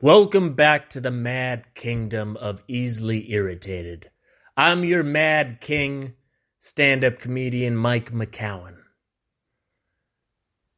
Welcome 0.00 0.54
back 0.54 0.88
to 0.90 1.00
the 1.00 1.10
mad 1.10 1.74
kingdom 1.74 2.36
of 2.36 2.62
easily 2.68 3.32
irritated. 3.32 4.12
I'm 4.56 4.84
your 4.84 5.02
mad 5.02 5.60
king, 5.60 6.14
stand 6.60 7.02
up 7.02 7.18
comedian 7.18 7.74
Mike 7.74 8.12
McCowan. 8.12 8.76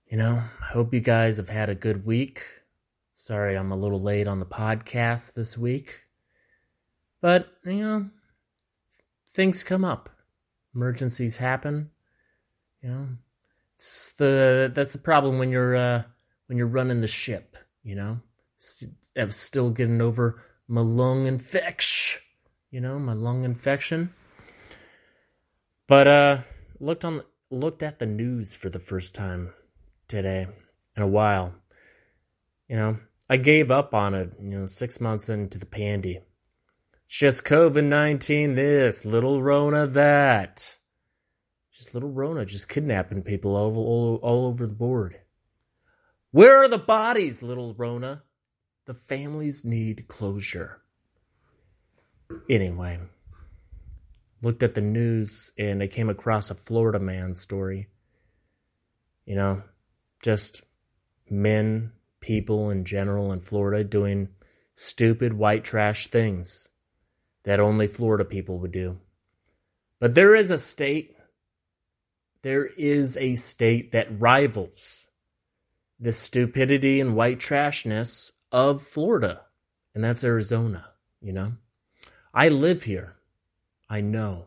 You 0.07 0.17
know, 0.17 0.45
I 0.63 0.67
hope 0.73 0.95
you 0.95 1.01
guys 1.01 1.37
have 1.37 1.51
had 1.51 1.69
a 1.69 1.75
good 1.75 2.07
week. 2.07 2.43
Sorry 3.13 3.59
I'm 3.59 3.71
a 3.71 3.77
little 3.77 4.01
late 4.01 4.27
on 4.27 4.41
the 4.41 4.47
podcast 4.47 5.35
this 5.35 5.59
week. 5.59 6.05
But, 7.21 7.53
you 7.63 7.75
know, 7.75 8.11
things 9.35 9.63
come 9.63 9.85
up. 9.85 10.09
Emergencies 10.75 11.37
happen. 11.37 11.91
You 12.83 12.89
know, 12.89 13.09
it's 13.75 14.13
the 14.15 14.73
that's 14.75 14.93
the 14.93 14.99
problem 14.99 15.39
when 15.39 15.51
you're 15.51 15.77
uh 15.77 16.05
when 16.47 16.57
you're 16.57 16.67
running 16.67 17.03
the 17.03 17.07
ship, 17.07 17.59
you 17.83 17.95
know? 17.95 18.23
I 19.21 19.25
was 19.25 19.37
still 19.37 19.71
getting 19.71 20.01
over 20.01 20.43
my 20.67 20.81
lung 20.81 21.27
infection, 21.27 22.23
you 22.71 22.81
know, 22.81 22.99
my 22.99 23.13
lung 23.13 23.45
infection. 23.45 24.15
But 25.87 26.07
uh 26.07 26.39
looked 26.79 27.05
on 27.05 27.23
looked 27.51 27.83
at 27.83 27.99
the 27.99 28.07
news 28.07 28.55
for 28.55 28.71
the 28.71 28.79
first 28.79 29.15
time 29.15 29.53
today 30.09 30.47
in 30.97 31.03
a 31.03 31.09
while. 31.09 31.55
You 32.69 32.77
know, 32.77 32.99
I 33.29 33.37
gave 33.37 33.71
up 33.71 33.95
on 33.95 34.15
it, 34.15 34.33
you 34.41 34.51
know, 34.51 34.67
6 34.67 35.01
months 35.01 35.29
into 35.29 35.59
the 35.59 35.67
pandy. 35.67 36.21
It's 37.05 37.19
just 37.19 37.45
COVID-19 37.45 38.55
this, 38.55 39.05
little 39.05 39.43
Rona 39.43 39.89
that. 39.89 40.77
Just 41.73 41.95
little 41.95 42.13
Rona 42.13 42.45
just 42.45 42.69
kidnapping 42.69 43.23
people 43.23 43.57
all, 43.57 43.77
all, 43.77 44.17
all 44.23 44.47
over 44.47 44.67
the 44.67 44.75
board. 44.75 45.19
Where 46.31 46.59
are 46.59 46.69
the 46.69 46.79
bodies, 46.79 47.43
little 47.43 47.75
Rona? 47.75 48.23
The 48.91 48.95
families 48.95 49.65
need 49.65 50.09
closure. 50.09 50.83
Anyway, 52.49 52.99
looked 54.43 54.65
at 54.65 54.75
the 54.75 54.81
news 54.81 55.53
and 55.57 55.81
I 55.81 55.87
came 55.87 56.11
across 56.11 56.51
a 56.51 56.57
Florida 56.57 56.99
man 56.99 57.35
story. 57.35 57.87
You 59.27 59.37
know, 59.37 59.63
just 60.25 60.63
men, 61.31 61.93
people 62.19 62.69
in 62.71 62.85
general 62.85 63.33
in 63.33 63.39
Florida 63.39 63.85
doing 63.85 64.31
stupid 64.75 65.35
white 65.35 65.63
trash 65.63 66.09
things 66.09 66.69
that 67.45 67.61
only 67.61 67.87
Florida 67.87 68.25
people 68.25 68.59
would 68.59 68.73
do. 68.73 68.99
But 70.01 70.17
there 70.17 70.35
is 70.35 70.51
a 70.51 70.59
state, 70.59 71.15
there 72.43 72.67
is 72.67 73.17
a 73.19 73.37
state 73.37 73.93
that 73.93 74.21
rivals 74.21 75.07
the 76.01 76.13
stupidity 76.13 77.01
and 77.01 77.15
white 77.15 77.39
trashness 77.39 78.33
of 78.53 78.83
Florida, 78.83 79.43
and 79.95 80.03
that's 80.03 80.25
Arizona, 80.25 80.91
you 81.21 81.33
know? 81.33 81.53
I 82.33 82.49
live 82.49 82.85
here. 82.85 83.17
I 83.89 84.01
know. 84.01 84.47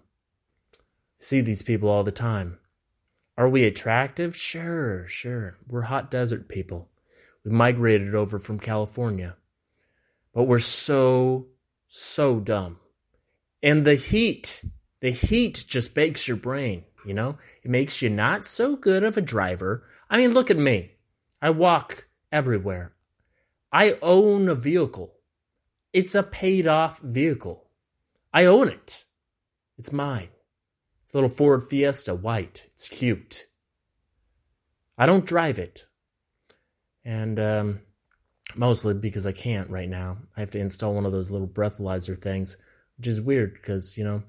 See 1.19 1.41
these 1.41 1.61
people 1.61 1.89
all 1.89 2.03
the 2.03 2.11
time. 2.11 2.59
Are 3.37 3.49
we 3.49 3.65
attractive? 3.65 4.35
Sure, 4.35 5.05
sure. 5.07 5.57
We're 5.67 5.83
hot 5.83 6.11
desert 6.11 6.47
people. 6.47 6.89
We 7.43 7.51
migrated 7.51 8.15
over 8.15 8.39
from 8.39 8.59
California. 8.59 9.35
But 10.33 10.43
we're 10.43 10.59
so, 10.59 11.47
so 11.87 12.39
dumb. 12.39 12.79
And 13.61 13.85
the 13.85 13.95
heat, 13.95 14.63
the 15.01 15.11
heat 15.11 15.65
just 15.67 15.93
bakes 15.93 16.27
your 16.27 16.37
brain, 16.37 16.85
you 17.05 17.13
know? 17.13 17.37
It 17.63 17.71
makes 17.71 18.01
you 18.01 18.09
not 18.09 18.45
so 18.45 18.75
good 18.75 19.03
of 19.03 19.17
a 19.17 19.21
driver. 19.21 19.83
I 20.09 20.17
mean, 20.17 20.33
look 20.33 20.49
at 20.49 20.57
me. 20.57 20.91
I 21.41 21.49
walk 21.49 22.07
everywhere. 22.31 22.92
I 23.73 23.95
own 24.03 24.47
a 24.47 24.55
vehicle. 24.55 25.15
It's 25.91 26.13
a 26.13 26.21
paid 26.21 26.67
off 26.67 26.99
vehicle. 26.99 27.65
I 28.31 28.45
own 28.45 28.69
it. 28.69 29.05
It's 29.79 29.91
mine. 29.91 30.29
It's 31.03 31.13
a 31.13 31.17
little 31.17 31.29
Ford 31.29 31.67
Fiesta, 31.67 32.13
white. 32.13 32.67
It's 32.73 32.87
cute. 32.87 33.47
I 34.95 35.07
don't 35.07 35.25
drive 35.25 35.57
it. 35.57 35.87
And 37.03 37.39
um, 37.39 37.81
mostly 38.55 38.93
because 38.93 39.25
I 39.25 39.31
can't 39.31 39.69
right 39.71 39.89
now. 39.89 40.19
I 40.37 40.41
have 40.41 40.51
to 40.51 40.59
install 40.59 40.93
one 40.93 41.07
of 41.07 41.11
those 41.11 41.31
little 41.31 41.47
breathalyzer 41.47 42.19
things, 42.19 42.57
which 42.97 43.07
is 43.07 43.19
weird 43.19 43.55
because, 43.55 43.97
you 43.97 44.03
know, 44.03 44.23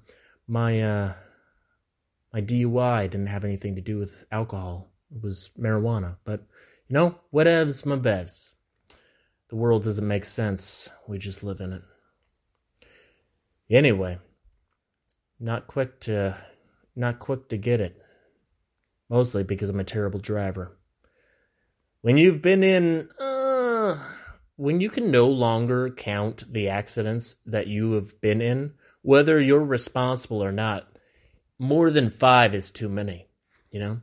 my 0.49 0.83
uh, 0.83 1.13
my 2.33 2.41
DUI 2.41 3.11
didn't 3.11 3.29
have 3.29 3.45
anything 3.45 3.77
to 3.77 3.83
do 3.83 3.99
with 3.99 4.25
alcohol. 4.33 4.91
It 5.15 5.23
was 5.23 5.51
marijuana. 5.59 6.17
But 6.25 6.41
you 6.89 6.95
know, 6.95 7.17
whatevs 7.33 7.87
my 7.87 7.97
bevs. 7.97 8.55
The 9.55 9.61
world 9.61 9.85
doesn't 9.85 10.09
make 10.09 10.25
sense. 10.25 10.91
We 11.07 11.17
just 11.17 11.45
live 11.45 11.61
in 11.61 11.73
it. 11.73 11.83
Anyway, 13.71 14.19
not 15.39 15.69
quick 15.69 16.01
to 16.01 16.37
not 16.97 17.21
quick 17.21 17.49
to 17.51 17.57
get 17.57 17.81
it. 17.81 17.97
Mostly 19.09 19.45
because 19.45 19.71
I'm 19.71 19.79
a 19.79 19.85
terrible 19.85 20.19
driver. 20.19 20.77
When 22.01 22.19
you've 22.19 22.43
been 22.43 22.65
in 22.65 23.09
uh, 23.21 23.97
when 24.57 24.81
you 24.81 24.91
can 24.91 25.13
no 25.13 25.29
longer 25.29 25.89
count 25.89 26.53
the 26.53 26.69
accidents 26.69 27.37
that 27.47 27.69
you 27.69 27.93
have 27.93 28.21
been 28.21 28.43
in, 28.43 28.73
whether 29.03 29.41
you're 29.41 29.65
responsible 29.65 30.43
or 30.43 30.51
not, 30.51 30.89
more 31.61 31.93
than 31.93 32.11
5 32.11 32.57
is 32.57 32.73
too 32.73 32.89
many, 32.89 33.29
you 33.71 33.79
know? 33.79 34.01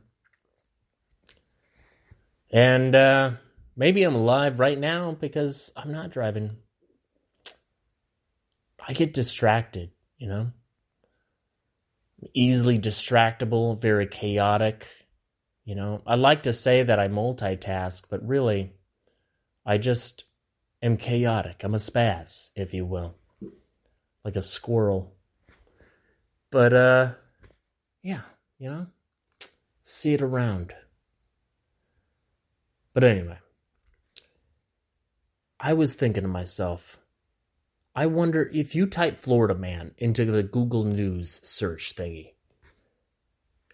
And 2.50 2.94
uh, 2.94 3.32
maybe 3.76 4.02
I'm 4.02 4.14
alive 4.14 4.58
right 4.58 4.78
now 4.78 5.12
because 5.12 5.72
I'm 5.76 5.92
not 5.92 6.10
driving. 6.10 6.56
I 8.86 8.92
get 8.92 9.12
distracted, 9.12 9.90
you 10.18 10.28
know? 10.28 10.52
Easily 12.34 12.78
distractible, 12.78 13.80
very 13.80 14.06
chaotic. 14.06 14.88
You 15.64 15.74
know, 15.74 16.02
I 16.06 16.16
like 16.16 16.44
to 16.44 16.52
say 16.52 16.82
that 16.82 16.98
I 16.98 17.08
multitask, 17.08 18.02
but 18.08 18.26
really, 18.26 18.72
I 19.64 19.78
just 19.78 20.24
am 20.82 20.96
chaotic. 20.96 21.62
I'm 21.62 21.74
a 21.74 21.78
spaz, 21.78 22.50
if 22.56 22.74
you 22.74 22.84
will, 22.84 23.16
like 24.24 24.36
a 24.36 24.40
squirrel. 24.40 25.14
But, 26.50 26.72
uh, 26.72 27.12
yeah, 28.02 28.22
you 28.58 28.70
know, 28.70 28.86
see 29.82 30.14
it 30.14 30.22
around. 30.22 30.74
But 32.92 33.04
anyway, 33.04 33.38
I 35.64 35.74
was 35.74 35.94
thinking 35.94 36.24
to 36.24 36.28
myself, 36.28 36.98
I 37.94 38.06
wonder 38.06 38.50
if 38.52 38.74
you 38.74 38.84
type 38.84 39.16
Florida 39.16 39.54
man 39.54 39.92
into 39.96 40.24
the 40.24 40.42
Google 40.42 40.82
News 40.82 41.38
search 41.44 41.94
thingy, 41.94 42.32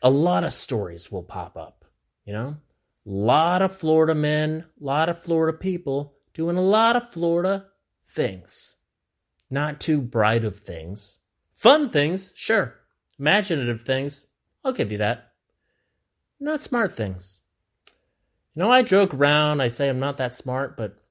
a 0.02 0.10
lot 0.10 0.44
of 0.44 0.52
stories 0.52 1.10
will 1.10 1.22
pop 1.22 1.56
up, 1.56 1.86
you 2.26 2.34
know? 2.34 2.58
A 3.06 3.10
lot 3.10 3.62
of 3.62 3.74
Florida 3.74 4.14
men, 4.14 4.66
a 4.78 4.84
lot 4.84 5.08
of 5.08 5.22
Florida 5.22 5.56
people 5.56 6.12
doing 6.34 6.58
a 6.58 6.62
lot 6.62 6.94
of 6.94 7.08
Florida 7.08 7.68
things. 8.06 8.76
Not 9.48 9.80
too 9.80 10.02
bright 10.02 10.44
of 10.44 10.58
things. 10.58 11.16
Fun 11.54 11.88
things, 11.88 12.32
sure. 12.34 12.74
Imaginative 13.18 13.80
things, 13.80 14.26
I'll 14.62 14.74
give 14.74 14.92
you 14.92 14.98
that. 14.98 15.32
Not 16.38 16.60
smart 16.60 16.92
things. 16.92 17.40
You 18.54 18.64
know, 18.64 18.70
I 18.70 18.82
joke 18.82 19.14
around, 19.14 19.62
I 19.62 19.68
say 19.68 19.88
I'm 19.88 19.98
not 19.98 20.18
that 20.18 20.34
smart, 20.34 20.76
but 20.76 21.02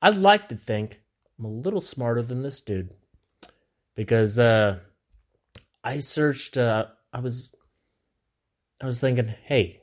I'd 0.00 0.16
like 0.16 0.48
to 0.48 0.56
think 0.56 1.02
I'm 1.38 1.44
a 1.44 1.48
little 1.48 1.80
smarter 1.80 2.22
than 2.22 2.42
this 2.42 2.60
dude. 2.60 2.90
Because 3.94 4.38
uh 4.38 4.78
I 5.82 6.00
searched 6.00 6.56
uh 6.56 6.86
I 7.12 7.20
was 7.20 7.54
I 8.80 8.86
was 8.86 9.00
thinking, 9.00 9.34
hey, 9.44 9.82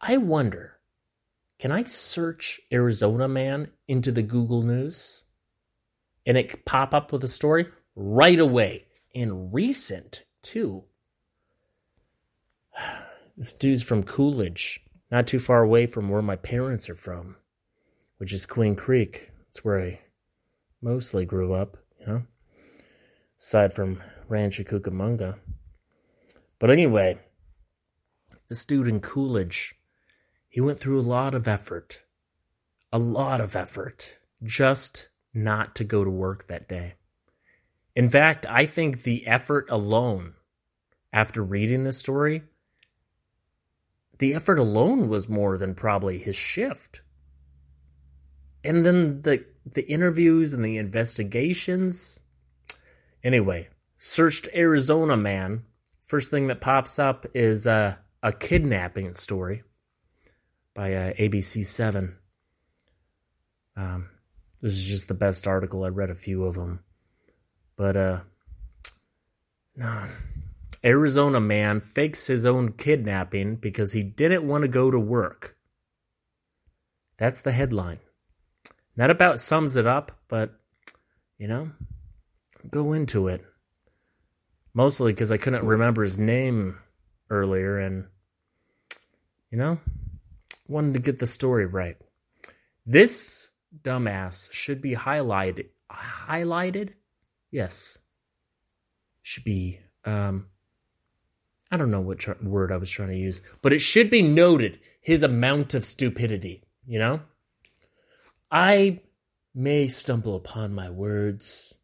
I 0.00 0.16
wonder, 0.16 0.78
can 1.60 1.70
I 1.70 1.84
search 1.84 2.60
Arizona 2.72 3.28
man 3.28 3.70
into 3.86 4.10
the 4.10 4.22
Google 4.22 4.62
News? 4.62 5.22
And 6.26 6.36
it 6.36 6.64
pop 6.64 6.92
up 6.92 7.12
with 7.12 7.22
a 7.22 7.28
story 7.28 7.66
right 7.94 8.38
away. 8.38 8.86
And 9.14 9.52
recent 9.52 10.24
too. 10.42 10.84
This 13.36 13.54
dude's 13.54 13.82
from 13.82 14.02
Coolidge 14.02 14.84
not 15.10 15.26
too 15.26 15.38
far 15.38 15.62
away 15.62 15.86
from 15.86 16.08
where 16.08 16.22
my 16.22 16.36
parents 16.36 16.88
are 16.88 16.94
from, 16.94 17.36
which 18.20 18.34
is 18.34 18.44
Queen 18.44 18.76
Creek. 18.76 19.30
It's 19.48 19.64
where 19.64 19.80
I 19.80 20.00
mostly 20.82 21.24
grew 21.24 21.54
up, 21.54 21.78
you 21.98 22.06
know, 22.06 22.22
aside 23.40 23.72
from 23.72 24.02
Rancho 24.28 24.62
Cucamonga. 24.62 25.38
But 26.58 26.70
anyway, 26.70 27.16
this 28.50 28.66
dude 28.66 28.88
in 28.88 29.00
Coolidge, 29.00 29.74
he 30.50 30.60
went 30.60 30.78
through 30.78 31.00
a 31.00 31.10
lot 31.16 31.34
of 31.34 31.48
effort, 31.48 32.02
a 32.92 32.98
lot 32.98 33.40
of 33.40 33.56
effort, 33.56 34.18
just 34.44 35.08
not 35.32 35.74
to 35.76 35.84
go 35.84 36.04
to 36.04 36.10
work 36.10 36.44
that 36.44 36.68
day. 36.68 36.96
In 37.96 38.10
fact, 38.10 38.44
I 38.50 38.66
think 38.66 39.04
the 39.04 39.26
effort 39.26 39.66
alone, 39.70 40.34
after 41.10 41.42
reading 41.42 41.84
this 41.84 41.96
story, 41.96 42.42
the 44.18 44.34
effort 44.34 44.58
alone 44.58 45.08
was 45.08 45.26
more 45.26 45.56
than 45.56 45.74
probably 45.74 46.18
his 46.18 46.36
shift. 46.36 47.00
And 48.64 48.84
then 48.84 49.22
the 49.22 49.44
the 49.64 49.88
interviews 49.88 50.54
and 50.54 50.64
the 50.64 50.76
investigations. 50.76 52.20
Anyway, 53.22 53.68
searched 53.96 54.48
Arizona 54.54 55.16
man. 55.16 55.64
First 56.00 56.30
thing 56.30 56.46
that 56.48 56.60
pops 56.60 56.98
up 56.98 57.26
is 57.34 57.66
uh, 57.66 57.96
a 58.22 58.32
kidnapping 58.32 59.14
story 59.14 59.62
by 60.74 60.94
uh, 60.94 61.12
ABC 61.14 61.64
7. 61.64 62.16
Um, 63.76 64.10
this 64.60 64.72
is 64.72 64.86
just 64.86 65.08
the 65.08 65.14
best 65.14 65.46
article. 65.46 65.84
I 65.84 65.88
read 65.88 66.10
a 66.10 66.14
few 66.14 66.44
of 66.44 66.54
them. 66.56 66.80
But, 67.76 67.96
uh, 67.96 68.20
no. 69.76 70.08
Arizona 70.84 71.40
man 71.40 71.80
fakes 71.80 72.26
his 72.26 72.44
own 72.44 72.72
kidnapping 72.72 73.56
because 73.56 73.92
he 73.92 74.02
didn't 74.02 74.46
want 74.46 74.62
to 74.62 74.68
go 74.68 74.90
to 74.90 74.98
work. 74.98 75.56
That's 77.16 77.40
the 77.40 77.52
headline. 77.52 78.00
That 78.96 79.10
about 79.10 79.40
sums 79.40 79.76
it 79.76 79.86
up, 79.86 80.12
but, 80.28 80.58
you 81.38 81.48
know, 81.48 81.70
go 82.70 82.92
into 82.92 83.28
it. 83.28 83.44
Mostly 84.74 85.12
because 85.12 85.32
I 85.32 85.38
couldn't 85.38 85.64
remember 85.64 86.02
his 86.02 86.18
name 86.18 86.78
earlier 87.28 87.78
and, 87.78 88.06
you 89.50 89.58
know, 89.58 89.78
wanted 90.68 90.92
to 90.92 90.98
get 90.98 91.18
the 91.18 91.26
story 91.26 91.66
right. 91.66 91.96
This 92.86 93.48
dumbass 93.82 94.52
should 94.52 94.80
be 94.80 94.94
highlighted. 94.94 95.68
Highlighted? 95.90 96.94
Yes. 97.50 97.98
Should 99.22 99.44
be, 99.44 99.80
um, 100.04 100.46
I 101.70 101.76
don't 101.76 101.90
know 101.90 102.00
what 102.00 102.18
tr- 102.18 102.32
word 102.42 102.72
I 102.72 102.76
was 102.76 102.90
trying 102.90 103.10
to 103.10 103.16
use, 103.16 103.40
but 103.62 103.72
it 103.72 103.80
should 103.80 104.10
be 104.10 104.22
noted 104.22 104.78
his 105.00 105.22
amount 105.22 105.74
of 105.74 105.84
stupidity, 105.84 106.62
you 106.86 106.98
know? 106.98 107.20
I 108.50 109.00
may 109.54 109.88
stumble 109.88 110.36
upon 110.36 110.74
my 110.74 110.90
words 110.90 111.74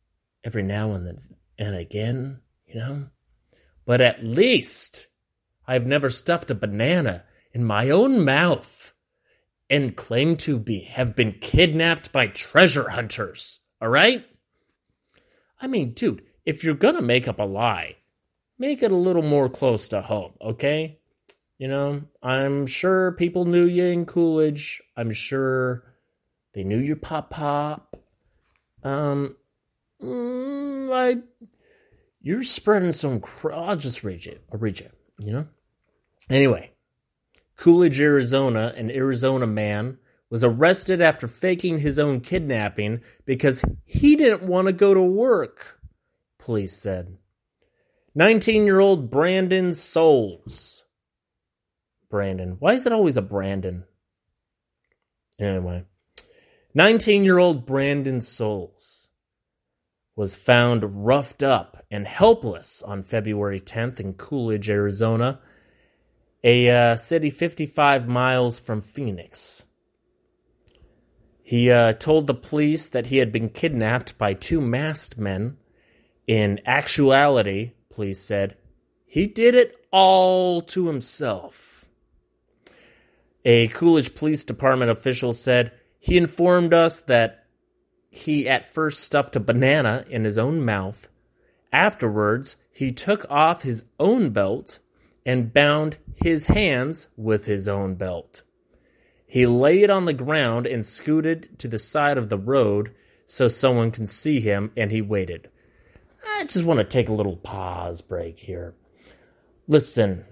every 0.45 0.63
now 0.63 0.93
and 0.93 1.07
then 1.07 1.21
and 1.59 1.75
again, 1.75 2.41
you 2.67 2.75
know? 2.75 3.07
But 3.85 4.01
at 4.01 4.25
least 4.25 5.09
I've 5.67 5.87
never 5.87 6.11
stuffed 6.11 6.51
a 6.51 6.55
banana 6.55 7.25
in 7.53 7.65
my 7.65 7.91
own 7.91 8.25
mouth 8.25 8.93
and 9.71 9.97
claimed 9.97 10.39
to 10.41 10.59
be 10.59 10.81
have 10.81 11.17
been 11.17 11.33
kidnapped 11.41 12.13
by 12.13 12.27
treasure 12.27 12.91
hunters. 12.91 13.61
All 13.81 13.89
right? 13.89 14.25
I 15.61 15.67
mean, 15.67 15.93
dude, 15.93 16.23
if 16.45 16.63
you're 16.63 16.75
gonna 16.75 17.03
make 17.03 17.27
up 17.27 17.39
a 17.39 17.45
lie, 17.45 17.97
make 18.59 18.83
it 18.83 18.93
a 18.93 18.97
little 18.97 19.23
more 19.23 19.49
close 19.49 19.89
to 19.89 20.03
home, 20.03 20.33
okay? 20.41 20.99
You 21.59 21.69
know, 21.69 22.03
I'm 22.23 22.67
sure 22.67 23.13
people 23.13 23.45
knew 23.45 23.65
you 23.65 23.85
in 23.85 24.05
Coolidge. 24.05 24.83
I'm 24.97 25.13
sure 25.13 25.96
they 26.57 26.65
knew 26.65 26.79
your 26.79 26.97
pop 26.97 27.29
pop. 27.29 27.99
Um, 28.83 29.37
mm, 30.03 30.91
I, 30.91 31.19
you're 32.23 32.43
spreading 32.43 32.93
some. 32.93 33.21
Cr- 33.21 33.53
I'll 33.53 33.77
just 33.77 34.03
read 34.03 34.25
you. 34.25 34.39
I'll 34.51 34.59
read 34.59 34.81
you. 34.81 34.89
You 35.19 35.33
know. 35.33 35.47
Anyway, 36.31 36.73
Coolidge, 37.57 38.01
Arizona, 38.01 38.73
an 38.75 38.91
Arizona 38.91 39.47
man 39.47 39.99
was 40.31 40.43
arrested 40.43 41.03
after 41.03 41.29
faking 41.29 41.81
his 41.81 41.99
own 41.99 42.21
kidnapping 42.21 43.03
because 43.27 43.63
he 43.85 44.17
didn't 44.17 44.49
want 44.49 44.67
to 44.67 44.73
go 44.73 44.95
to 44.95 45.03
work. 45.03 45.79
Police 46.39 46.75
said. 46.75 47.19
19 48.15 48.65
year 48.65 48.81
old 48.81 49.11
Brandon 49.11 49.75
Souls. 49.75 50.85
Brandon. 52.09 52.57
Why 52.61 52.73
is 52.73 52.87
it 52.87 52.95
always 52.95 53.19
a 53.19 53.23
Brandon? 53.23 53.85
Anyway. 55.39 55.85
19 56.77 57.25
year 57.25 57.39
old 57.39 57.65
Brandon 57.65 58.21
Souls 58.21 59.09
was 60.15 60.37
found 60.37 61.07
roughed 61.07 61.43
up 61.43 61.83
and 61.91 62.07
helpless 62.07 62.83
on 62.83 63.03
February 63.03 63.59
10th 63.59 63.99
in 63.99 64.13
Coolidge, 64.13 64.69
Arizona, 64.69 65.41
a 66.45 66.69
uh, 66.69 66.95
city 66.95 67.31
55 67.31 68.07
miles 68.07 68.61
from 68.61 68.83
Phoenix. 68.83 69.65
He 71.43 71.71
uh, 71.71 71.95
told 71.95 72.27
the 72.27 72.35
police 72.35 72.89
that 72.89 73.07
he 73.07 73.17
had 73.17 73.33
been 73.33 73.49
kidnapped 73.49 74.19
by 74.19 74.35
two 74.35 74.61
masked 74.61 75.17
men. 75.17 75.57
In 76.27 76.61
actuality, 76.67 77.73
police 77.89 78.21
said, 78.21 78.55
he 79.07 79.27
did 79.27 79.55
it 79.55 79.75
all 79.91 80.61
to 80.61 80.89
himself. 80.89 81.87
A 83.47 83.69
Coolidge 83.69 84.15
Police 84.15 84.45
Department 84.45 84.91
official 84.91 85.33
said 85.33 85.73
he 86.07 86.17
informed 86.17 86.73
us 86.73 87.01
that 87.01 87.47
he 88.09 88.49
at 88.49 88.73
first 88.73 89.01
stuffed 89.01 89.35
a 89.35 89.41
banana 89.41 90.05
in 90.09 90.23
his 90.23 90.39
own 90.39 90.65
mouth. 90.65 91.09
Afterwards, 91.73 92.55
he 92.71 92.93
took 92.93 93.29
off 93.29 93.63
his 93.63 93.83
own 93.99 94.31
belt 94.31 94.79
and 95.25 95.53
bound 95.53 95.99
his 96.15 96.47
hands 96.47 97.09
with 97.17 97.47
his 97.47 97.67
own 97.67 97.97
belt. 97.97 98.45
He 99.27 99.47
laid 99.47 99.83
it 99.83 99.91
on 99.91 100.05
the 100.05 100.15
ground 100.15 100.65
and 100.65 100.87
scooted 100.87 101.59
to 101.59 101.67
the 101.67 101.77
side 101.77 102.19
of 102.19 102.29
the 102.29 102.39
road 102.39 102.95
so 103.25 103.49
someone 103.49 103.91
can 103.91 104.07
see 104.07 104.39
him, 104.39 104.71
and 104.77 104.93
he 104.93 105.03
waited. 105.03 105.51
I 106.37 106.45
just 106.45 106.65
want 106.65 106.79
to 106.79 106.85
take 106.85 107.09
a 107.09 107.15
little 107.15 107.37
pause 107.37 108.01
break 108.01 108.39
here. 108.39 108.77
Listen, 109.67 110.25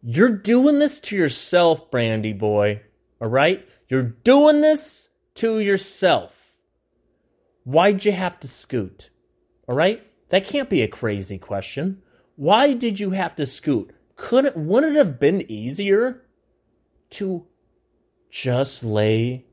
you're 0.00 0.28
doing 0.28 0.78
this 0.78 1.00
to 1.00 1.16
yourself, 1.16 1.90
Brandy 1.90 2.32
boy, 2.32 2.82
all 3.20 3.26
right? 3.26 3.66
You're 3.90 4.02
doing 4.02 4.60
this 4.60 5.08
to 5.34 5.58
yourself. 5.58 6.60
Why'd 7.64 8.04
you 8.04 8.12
have 8.12 8.38
to 8.40 8.48
scoot? 8.48 9.10
All 9.68 9.74
right? 9.74 10.06
That 10.28 10.46
can't 10.46 10.70
be 10.70 10.82
a 10.82 10.88
crazy 10.88 11.38
question. 11.38 12.00
Why 12.36 12.72
did 12.72 13.00
you 13.00 13.10
have 13.10 13.34
to 13.36 13.46
scoot? 13.46 13.92
Couldn't 14.14 14.56
wouldn't 14.56 14.94
it 14.94 14.98
have 14.98 15.18
been 15.18 15.50
easier 15.50 16.22
to 17.10 17.46
just 18.30 18.84
lay 18.84 19.46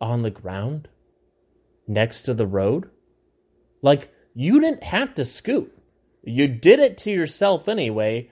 on 0.00 0.22
the 0.22 0.30
ground 0.30 0.88
next 1.86 2.22
to 2.22 2.34
the 2.34 2.46
road? 2.46 2.90
Like 3.80 4.12
you 4.34 4.60
didn't 4.60 4.82
have 4.82 5.14
to 5.14 5.24
scoot. 5.24 5.72
You 6.24 6.48
did 6.48 6.80
it 6.80 6.98
to 6.98 7.12
yourself 7.12 7.68
anyway. 7.68 8.28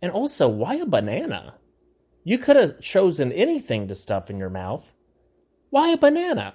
And 0.00 0.10
also, 0.10 0.48
why 0.48 0.76
a 0.76 0.86
banana? 0.86 1.59
You 2.22 2.38
could 2.38 2.56
have 2.56 2.80
chosen 2.80 3.32
anything 3.32 3.88
to 3.88 3.94
stuff 3.94 4.30
in 4.30 4.38
your 4.38 4.50
mouth. 4.50 4.92
Why 5.70 5.90
a 5.90 5.96
banana? 5.96 6.54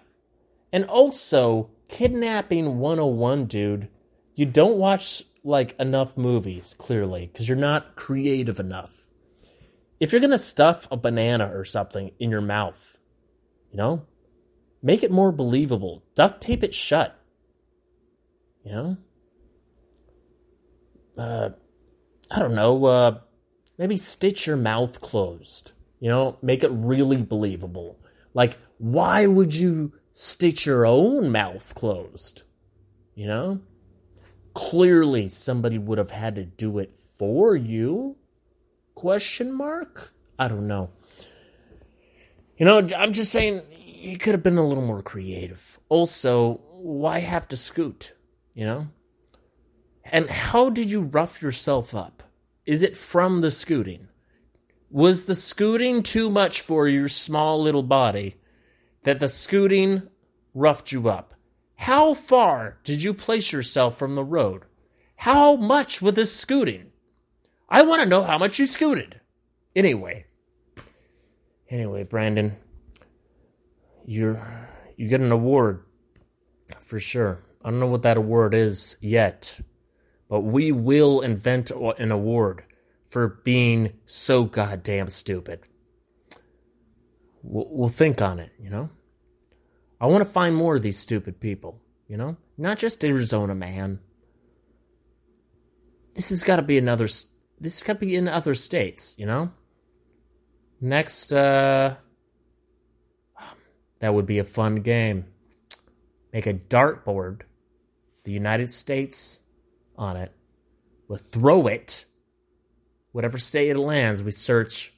And 0.72 0.86
also, 0.86 1.70
kidnapping 1.88 2.80
101, 2.80 3.46
dude. 3.46 3.90
You 4.36 4.46
don't 4.46 4.78
watch 4.78 5.24
like 5.44 5.80
enough 5.80 6.18
movies, 6.18 6.76
clearly, 6.78 7.30
because 7.32 7.48
you're 7.48 7.58
not 7.58 7.96
creative 7.96 8.60
enough. 8.60 9.08
If 10.00 10.12
you're 10.12 10.22
gonna 10.22 10.38
stuff 10.38 10.88
a 10.92 10.98
banana 10.98 11.50
or 11.56 11.64
something 11.64 12.12
in 12.20 12.30
your 12.30 12.42
mouth, 12.42 12.98
you 13.72 13.78
know, 13.78 14.06
make 14.84 15.04
it 15.04 15.12
more 15.12 15.32
believable. 15.32 16.04
Duct 16.16 16.42
tape 16.42 16.64
it 16.64 16.74
shut. 16.74 17.18
You 18.64 18.72
know? 18.72 18.98
Uh, 21.18 21.50
I 22.30 22.40
don't 22.40 22.56
know, 22.56 22.86
uh, 22.86 23.20
maybe 23.78 23.98
stitch 23.98 24.48
your 24.48 24.58
mouth 24.58 25.02
closed. 25.02 25.72
You 26.00 26.10
know, 26.10 26.38
make 26.42 26.64
it 26.64 26.72
really 26.72 27.22
believable. 27.24 28.00
Like, 28.34 28.58
why 28.78 29.28
would 29.28 29.54
you 29.54 29.94
stitch 30.12 30.66
your 30.66 30.86
own 30.86 31.32
mouth 31.32 31.74
closed? 31.74 32.44
You 33.16 33.28
know? 33.28 33.62
Clearly 34.54 35.28
somebody 35.28 35.78
would 35.78 35.98
have 35.98 36.12
had 36.12 36.36
to 36.36 36.46
do 36.46 36.78
it 36.80 36.94
for 37.18 37.56
you. 37.56 38.18
Question 38.94 39.54
mark? 39.54 40.14
I 40.38 40.48
don't 40.48 40.68
know. 40.68 40.90
You 42.58 42.66
know, 42.66 42.88
I'm 42.98 43.12
just 43.12 43.32
saying 43.32 43.62
you 43.78 44.18
could 44.18 44.34
have 44.34 44.44
been 44.44 44.58
a 44.58 44.66
little 44.66 44.86
more 44.86 45.02
creative. 45.02 45.80
Also, 45.90 46.62
why 46.72 47.20
have 47.20 47.48
to 47.50 47.58
scoot? 47.58 48.14
You 48.54 48.66
know? 48.66 48.88
And 50.06 50.30
how 50.30 50.70
did 50.70 50.92
you 50.92 51.02
rough 51.02 51.42
yourself 51.42 51.96
up? 51.96 52.24
Is 52.66 52.82
it 52.82 52.98
from 52.98 53.42
the 53.42 53.52
scooting? 53.52 54.08
Was 54.90 55.26
the 55.26 55.36
scooting 55.36 56.02
too 56.02 56.30
much 56.30 56.62
for 56.62 56.88
your 56.88 57.08
small 57.08 57.62
little 57.62 57.84
body 57.84 58.38
that 59.04 59.20
the 59.20 59.28
scooting 59.28 60.04
roughed 60.54 60.92
you 60.92 61.10
up? 61.10 61.34
How 61.76 62.14
far 62.14 62.78
did 62.84 63.04
you 63.04 63.14
place 63.14 63.52
yourself 63.52 63.98
from 63.98 64.16
the 64.16 64.24
road? 64.24 64.64
How 65.18 65.56
much 65.56 66.02
was 66.02 66.16
this 66.16 66.34
scooting? 66.34 66.92
I 67.70 67.82
want 67.82 68.02
to 68.02 68.10
know 68.10 68.24
how 68.24 68.38
much 68.38 68.58
you 68.58 68.66
scooted. 68.66 69.20
Anyway. 69.76 70.26
Anyway, 71.70 72.04
Brandon, 72.04 72.56
you're 74.06 74.70
you 74.98 75.08
get 75.08 75.22
an 75.22 75.32
award 75.32 75.84
for 76.80 77.00
sure. 77.00 77.44
I 77.64 77.70
don't 77.70 77.80
know 77.80 77.88
what 77.88 78.04
that 78.04 78.18
award 78.18 78.54
is 78.54 78.96
yet 79.02 79.60
but 80.36 80.42
we 80.42 80.70
will 80.70 81.22
invent 81.22 81.72
an 81.72 82.12
award 82.12 82.62
for 83.06 83.40
being 83.46 83.94
so 84.06 84.44
goddamn 84.44 85.08
stupid. 85.08 85.62
We'll, 87.42 87.70
we'll 87.70 87.88
think 87.88 88.22
on 88.22 88.40
it, 88.40 88.52
you 88.60 88.70
know? 88.70 88.90
I 90.02 90.08
want 90.08 90.28
to 90.28 90.30
find 90.30 90.54
more 90.54 90.76
of 90.76 90.82
these 90.82 91.00
stupid 91.00 91.40
people, 91.40 91.80
you 92.10 92.18
know? 92.18 92.36
Not 92.58 92.80
just 92.80 93.06
Arizona, 93.06 93.56
man. 93.56 94.00
This 96.16 96.32
has 96.32 96.44
got 96.44 96.58
to 96.58 96.64
be 96.64 96.78
another 96.78 97.06
this 97.06 97.80
has 97.80 97.84
got 97.84 97.94
to 97.94 98.00
be 98.00 98.18
in 98.18 98.28
other 98.28 98.56
states, 98.56 99.16
you 99.18 99.26
know? 99.26 99.54
Next 100.82 101.32
uh 101.32 101.96
that 104.00 104.14
would 104.14 104.26
be 104.26 104.40
a 104.40 104.44
fun 104.44 104.82
game. 104.82 105.28
Make 106.34 106.46
a 106.46 106.54
dartboard, 106.54 107.44
the 108.26 108.34
United 108.34 108.70
States 108.70 109.40
on 109.98 110.18
it. 110.18 110.32
We'll 111.08 111.18
throw 111.18 111.68
it. 111.68 112.06
Whatever 113.12 113.38
state 113.38 113.70
it 113.70 113.78
lands, 113.78 114.24
we 114.24 114.32
search 114.32 114.94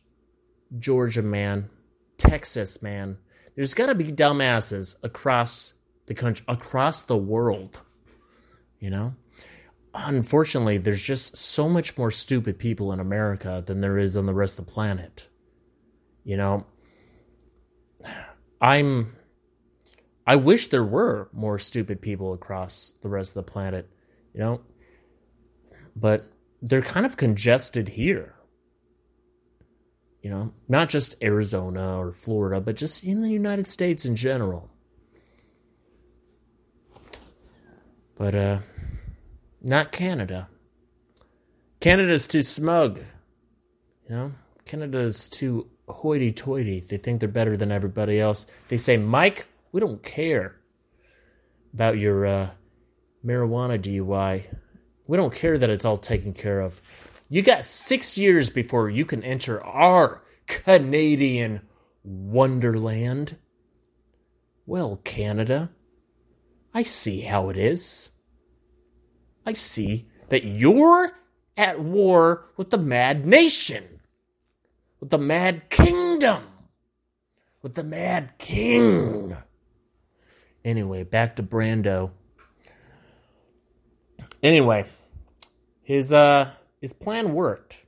Georgia 0.77 1.21
man, 1.21 1.69
Texas 2.17 2.81
man. 2.81 3.17
There's 3.55 3.73
got 3.73 3.87
to 3.87 3.95
be 3.95 4.11
dumbasses 4.11 4.95
across 5.03 5.73
the 6.07 6.13
country, 6.13 6.45
across 6.47 7.01
the 7.01 7.17
world. 7.17 7.81
You 8.79 8.89
know? 8.89 9.15
Unfortunately, 9.93 10.77
there's 10.77 11.01
just 11.01 11.37
so 11.37 11.67
much 11.67 11.97
more 11.97 12.11
stupid 12.11 12.59
people 12.59 12.91
in 12.91 12.99
America 12.99 13.63
than 13.65 13.81
there 13.81 13.97
is 13.97 14.15
on 14.15 14.25
the 14.25 14.33
rest 14.33 14.59
of 14.59 14.65
the 14.65 14.71
planet. 14.71 15.27
You 16.23 16.37
know, 16.37 16.65
I'm 18.61 19.17
I 20.27 20.35
wish 20.35 20.67
there 20.67 20.83
were 20.83 21.29
more 21.31 21.57
stupid 21.57 22.01
people 22.01 22.33
across 22.33 22.93
the 23.01 23.07
rest 23.07 23.31
of 23.31 23.45
the 23.45 23.51
planet, 23.51 23.89
you 24.33 24.41
know? 24.41 24.59
But 25.99 26.25
they're 26.61 26.81
kind 26.81 27.05
of 27.05 27.17
congested 27.17 27.89
here. 27.89 28.35
You 30.21 30.29
know, 30.29 30.53
not 30.67 30.89
just 30.89 31.15
Arizona 31.23 31.97
or 31.97 32.11
Florida, 32.11 32.59
but 32.59 32.75
just 32.75 33.03
in 33.03 33.21
the 33.21 33.29
United 33.29 33.67
States 33.67 34.05
in 34.05 34.15
general. 34.15 34.69
But 38.15 38.35
uh 38.35 38.59
not 39.61 39.91
Canada. 39.91 40.49
Canada's 41.79 42.27
too 42.27 42.43
smug. 42.43 42.99
You 44.09 44.15
know, 44.15 44.31
Canada's 44.65 45.29
too 45.29 45.67
hoity 45.87 46.31
toity. 46.31 46.79
They 46.79 46.97
think 46.97 47.19
they're 47.19 47.29
better 47.29 47.57
than 47.57 47.71
everybody 47.71 48.19
else. 48.19 48.45
They 48.69 48.77
say, 48.77 48.97
Mike, 48.97 49.47
we 49.71 49.79
don't 49.79 50.03
care 50.03 50.55
about 51.73 51.97
your 51.97 52.25
uh, 52.25 52.49
marijuana 53.25 53.79
DUI. 53.79 54.45
We 55.07 55.17
don't 55.17 55.33
care 55.33 55.57
that 55.57 55.69
it's 55.69 55.85
all 55.85 55.97
taken 55.97 56.33
care 56.33 56.59
of. 56.59 56.81
You 57.29 57.41
got 57.41 57.65
six 57.65 58.17
years 58.17 58.49
before 58.49 58.89
you 58.89 59.05
can 59.05 59.23
enter 59.23 59.63
our 59.63 60.21
Canadian 60.45 61.61
wonderland. 62.03 63.37
Well, 64.65 64.97
Canada, 65.03 65.71
I 66.73 66.83
see 66.83 67.21
how 67.21 67.49
it 67.49 67.57
is. 67.57 68.09
I 69.45 69.53
see 69.53 70.07
that 70.29 70.43
you're 70.43 71.13
at 71.55 71.79
war 71.79 72.45
with 72.57 72.69
the 72.69 72.77
Mad 72.77 73.25
Nation, 73.25 74.01
with 74.99 75.09
the 75.09 75.17
Mad 75.17 75.69
Kingdom, 75.69 76.43
with 77.61 77.75
the 77.75 77.83
Mad 77.83 78.37
King. 78.37 79.37
Anyway, 80.63 81.03
back 81.03 81.37
to 81.37 81.43
Brando. 81.43 82.11
Anyway, 84.43 84.85
his 85.87 86.11
uh 86.11 86.51
his 86.81 86.91
plan 86.91 87.31
worked. 87.31 87.85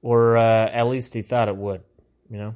Or 0.00 0.38
uh, 0.38 0.70
at 0.72 0.86
least 0.86 1.12
he 1.12 1.20
thought 1.20 1.48
it 1.48 1.56
would, 1.56 1.82
you 2.30 2.38
know. 2.38 2.54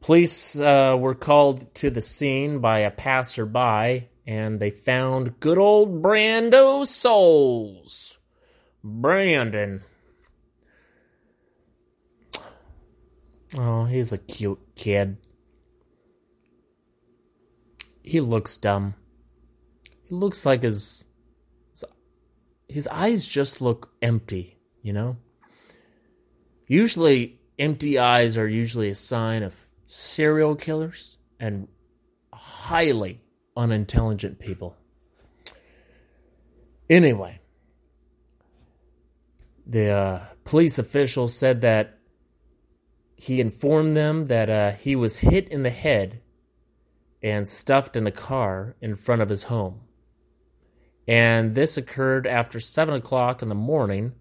Police 0.00 0.60
uh, 0.60 0.96
were 0.96 1.16
called 1.16 1.74
to 1.74 1.90
the 1.90 2.00
scene 2.00 2.60
by 2.60 2.78
a 2.78 2.92
passerby 2.92 4.08
and 4.24 4.60
they 4.60 4.70
found 4.70 5.40
good 5.40 5.58
old 5.58 6.02
Brando 6.02 6.86
Souls. 6.86 8.16
Brandon. 8.84 9.82
Oh, 13.58 13.86
he's 13.86 14.12
a 14.12 14.18
cute 14.18 14.60
kid. 14.76 15.16
He 18.04 18.20
looks 18.20 18.56
dumb. 18.56 18.94
He 20.04 20.14
looks 20.14 20.46
like 20.46 20.62
his 20.62 21.04
his 22.72 22.88
eyes 22.88 23.26
just 23.26 23.60
look 23.60 23.92
empty, 24.00 24.56
you 24.80 24.92
know? 24.92 25.16
Usually 26.66 27.38
empty 27.58 27.98
eyes 27.98 28.38
are 28.38 28.48
usually 28.48 28.88
a 28.88 28.94
sign 28.94 29.42
of 29.42 29.54
serial 29.86 30.56
killers 30.56 31.18
and 31.38 31.68
highly 32.32 33.20
unintelligent 33.56 34.38
people. 34.38 34.74
Anyway, 36.88 37.40
the 39.66 39.90
uh, 39.90 40.22
police 40.44 40.78
official 40.78 41.28
said 41.28 41.60
that 41.60 41.98
he 43.16 43.38
informed 43.38 43.94
them 43.94 44.28
that 44.28 44.48
uh, 44.48 44.72
he 44.72 44.96
was 44.96 45.18
hit 45.18 45.46
in 45.48 45.62
the 45.62 45.70
head 45.70 46.22
and 47.22 47.46
stuffed 47.46 47.96
in 47.96 48.06
a 48.06 48.10
car 48.10 48.76
in 48.80 48.96
front 48.96 49.22
of 49.22 49.28
his 49.28 49.44
home. 49.44 49.81
And 51.06 51.54
this 51.54 51.76
occurred 51.76 52.26
after 52.26 52.60
7 52.60 52.94
o'clock 52.94 53.42
in 53.42 53.48
the 53.48 53.54
morning. 53.54 54.12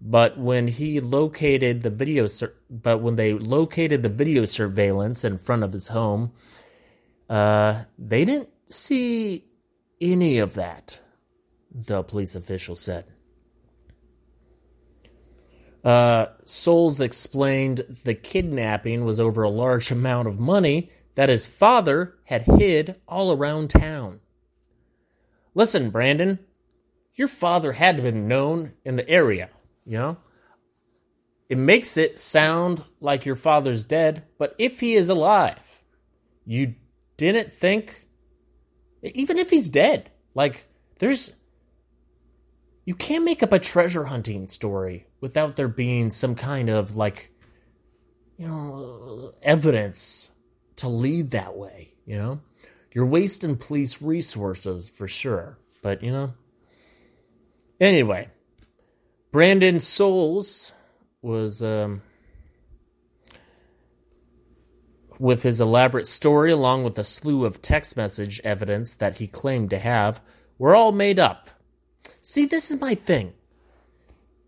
But 0.00 0.38
when 0.38 0.68
he 0.68 1.00
located 1.00 1.82
the 1.82 1.90
video, 1.90 2.26
sur- 2.26 2.54
but 2.68 2.98
when 2.98 3.16
they 3.16 3.32
located 3.32 4.02
the 4.02 4.08
video 4.08 4.44
surveillance 4.44 5.24
in 5.24 5.38
front 5.38 5.62
of 5.62 5.72
his 5.72 5.88
home, 5.88 6.32
uh, 7.28 7.84
they 7.98 8.24
didn't 8.24 8.50
see 8.66 9.44
any 10.00 10.38
of 10.38 10.54
that, 10.54 11.00
the 11.70 12.02
police 12.02 12.34
official 12.34 12.76
said. 12.76 13.06
Uh, 15.82 16.26
Souls 16.44 17.00
explained 17.00 18.00
the 18.04 18.14
kidnapping 18.14 19.04
was 19.04 19.20
over 19.20 19.42
a 19.42 19.48
large 19.48 19.90
amount 19.90 20.28
of 20.28 20.38
money 20.38 20.90
that 21.14 21.28
his 21.28 21.46
father 21.46 22.16
had 22.24 22.42
hid 22.42 23.00
all 23.06 23.32
around 23.32 23.70
town. 23.70 24.20
Listen, 25.56 25.88
Brandon, 25.88 26.38
your 27.14 27.28
father 27.28 27.72
had 27.72 27.96
to 27.96 28.02
have 28.02 28.12
been 28.12 28.28
known 28.28 28.74
in 28.84 28.96
the 28.96 29.08
area, 29.08 29.48
you 29.86 29.96
know? 29.96 30.18
It 31.48 31.56
makes 31.56 31.96
it 31.96 32.18
sound 32.18 32.84
like 33.00 33.24
your 33.24 33.36
father's 33.36 33.82
dead, 33.82 34.24
but 34.38 34.54
if 34.58 34.80
he 34.80 34.92
is 34.92 35.08
alive, 35.08 35.82
you 36.44 36.74
didn't 37.16 37.54
think 37.54 38.06
even 39.02 39.38
if 39.38 39.48
he's 39.48 39.70
dead. 39.70 40.10
Like, 40.34 40.68
there's. 40.98 41.32
You 42.84 42.94
can't 42.94 43.24
make 43.24 43.42
up 43.42 43.52
a 43.52 43.58
treasure 43.58 44.04
hunting 44.04 44.46
story 44.46 45.06
without 45.22 45.56
there 45.56 45.68
being 45.68 46.10
some 46.10 46.34
kind 46.34 46.68
of, 46.68 46.96
like, 46.96 47.32
you 48.36 48.46
know, 48.46 49.32
evidence 49.42 50.28
to 50.76 50.88
lead 50.88 51.30
that 51.30 51.56
way, 51.56 51.94
you 52.04 52.18
know? 52.18 52.40
You're 52.96 53.04
wasting 53.04 53.56
police 53.56 54.00
resources 54.00 54.88
for 54.88 55.06
sure. 55.06 55.58
But, 55.82 56.02
you 56.02 56.10
know. 56.10 56.32
Anyway, 57.78 58.30
Brandon 59.30 59.80
Souls 59.80 60.72
was 61.20 61.62
um, 61.62 62.00
with 65.18 65.42
his 65.42 65.60
elaborate 65.60 66.06
story, 66.06 66.50
along 66.50 66.84
with 66.84 66.98
a 66.98 67.04
slew 67.04 67.44
of 67.44 67.60
text 67.60 67.98
message 67.98 68.40
evidence 68.42 68.94
that 68.94 69.18
he 69.18 69.26
claimed 69.26 69.68
to 69.68 69.78
have, 69.78 70.22
were 70.56 70.74
all 70.74 70.92
made 70.92 71.18
up. 71.18 71.50
See, 72.22 72.46
this 72.46 72.70
is 72.70 72.80
my 72.80 72.94
thing. 72.94 73.34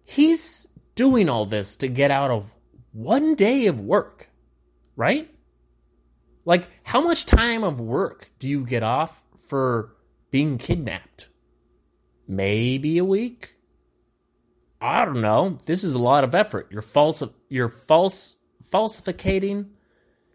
He's 0.07 0.67
doing 0.95 1.29
all 1.29 1.45
this 1.45 1.77
to 1.77 1.87
get 1.87 2.11
out 2.11 2.31
of 2.31 2.51
one 2.93 3.35
day 3.35 3.67
of 3.67 3.79
work, 3.79 4.31
right? 4.97 5.29
Like, 6.49 6.67
how 6.83 7.03
much 7.03 7.27
time 7.27 7.63
of 7.63 7.79
work 7.79 8.31
do 8.39 8.49
you 8.49 8.65
get 8.65 8.83
off 8.83 9.23
for 9.49 9.95
being 10.31 10.57
kidnapped? 10.57 11.29
Maybe 12.27 12.97
a 12.97 13.05
week? 13.05 13.57
I 14.81 15.05
don't 15.05 15.21
know. 15.21 15.59
This 15.67 15.85
is 15.85 15.93
a 15.93 15.99
lot 15.99 16.25
of 16.25 16.35
effort. 16.35 16.69
You're 16.71 16.81
false. 16.81 17.23
You're 17.51 17.69
false 17.69 18.37
falsificating 18.73 19.67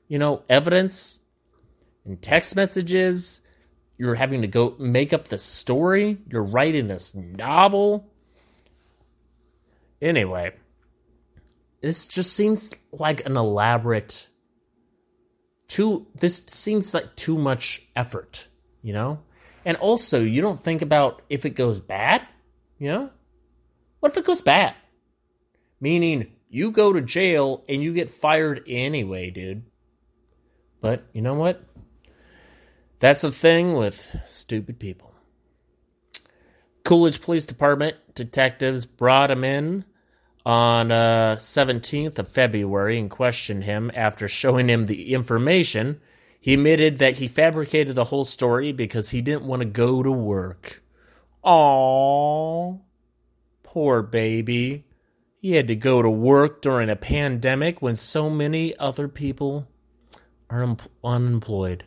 you 0.08 0.20
know, 0.20 0.44
evidence 0.48 1.20
and 2.06 2.22
text 2.22 2.56
messages. 2.56 3.42
You're 3.98 4.14
having 4.14 4.42
to 4.42 4.48
go 4.48 4.76
make 4.78 5.14
up 5.14 5.30
the 5.30 5.40
story. 5.40 6.20
You're 6.30 6.44
writing 6.44 6.88
this 6.88 7.16
novel. 7.16 8.14
Anyway, 10.00 10.52
this 11.82 12.06
just 12.06 12.34
seems 12.34 12.70
like 12.92 13.26
an 13.26 13.36
elaborate 13.36 14.30
too 15.74 16.06
this 16.14 16.38
seems 16.46 16.94
like 16.94 17.16
too 17.16 17.36
much 17.36 17.82
effort, 17.96 18.48
you 18.84 18.94
know? 18.94 19.20
And 19.66 19.76
also, 19.78 20.22
you 20.22 20.40
don't 20.40 20.60
think 20.60 20.84
about 20.84 21.24
if 21.30 21.46
it 21.46 21.52
goes 21.52 21.80
bad, 21.80 22.28
you 22.78 22.92
know? 22.92 23.10
What 24.00 24.12
if 24.12 24.18
it 24.18 24.26
goes 24.26 24.44
bad? 24.44 24.76
Meaning 25.82 26.32
you 26.48 26.70
go 26.70 26.94
to 26.94 27.02
jail 27.02 27.66
and 27.68 27.82
you 27.82 27.92
get 27.92 28.12
fired 28.12 28.62
anyway, 28.68 29.32
dude. 29.32 29.64
But 30.80 31.06
you 31.12 31.22
know 31.22 31.34
what? 31.34 31.64
That's 33.00 33.22
the 33.22 33.32
thing 33.32 33.74
with 33.74 34.16
stupid 34.28 34.78
people. 34.78 35.16
Coolidge 36.86 37.20
Police 37.22 37.48
Department 37.48 37.96
detectives 38.14 38.86
brought 38.86 39.32
him 39.32 39.44
in 39.44 39.86
on 40.46 40.92
uh, 40.92 41.38
17th 41.38 42.20
of 42.20 42.28
February 42.28 43.00
and 43.00 43.10
questioned 43.10 43.64
him 43.64 43.92
after 43.94 44.28
showing 44.28 44.68
him 44.68 44.86
the 44.86 45.14
information. 45.14 46.02
He 46.40 46.56
admitted 46.56 46.98
that 46.98 47.18
he 47.18 47.28
fabricated 47.28 47.96
the 47.96 48.06
whole 48.06 48.26
story 48.26 48.72
because 48.74 49.12
he 49.12 49.22
didn't 49.22 49.46
want 49.46 49.62
to 49.62 49.68
go 49.68 50.04
to 50.04 50.12
work. 50.12 50.84
Aww, 51.44 52.82
poor 53.64 54.02
baby. 54.02 54.86
He 55.38 55.52
had 55.52 55.68
to 55.68 55.76
go 55.76 56.02
to 56.02 56.10
work 56.10 56.62
during 56.62 56.90
a 56.90 56.96
pandemic 56.96 57.82
when 57.82 57.96
so 57.96 58.30
many 58.30 58.78
other 58.78 59.08
people 59.08 59.68
are 60.50 60.64
un- 60.64 60.78
unemployed. 61.04 61.86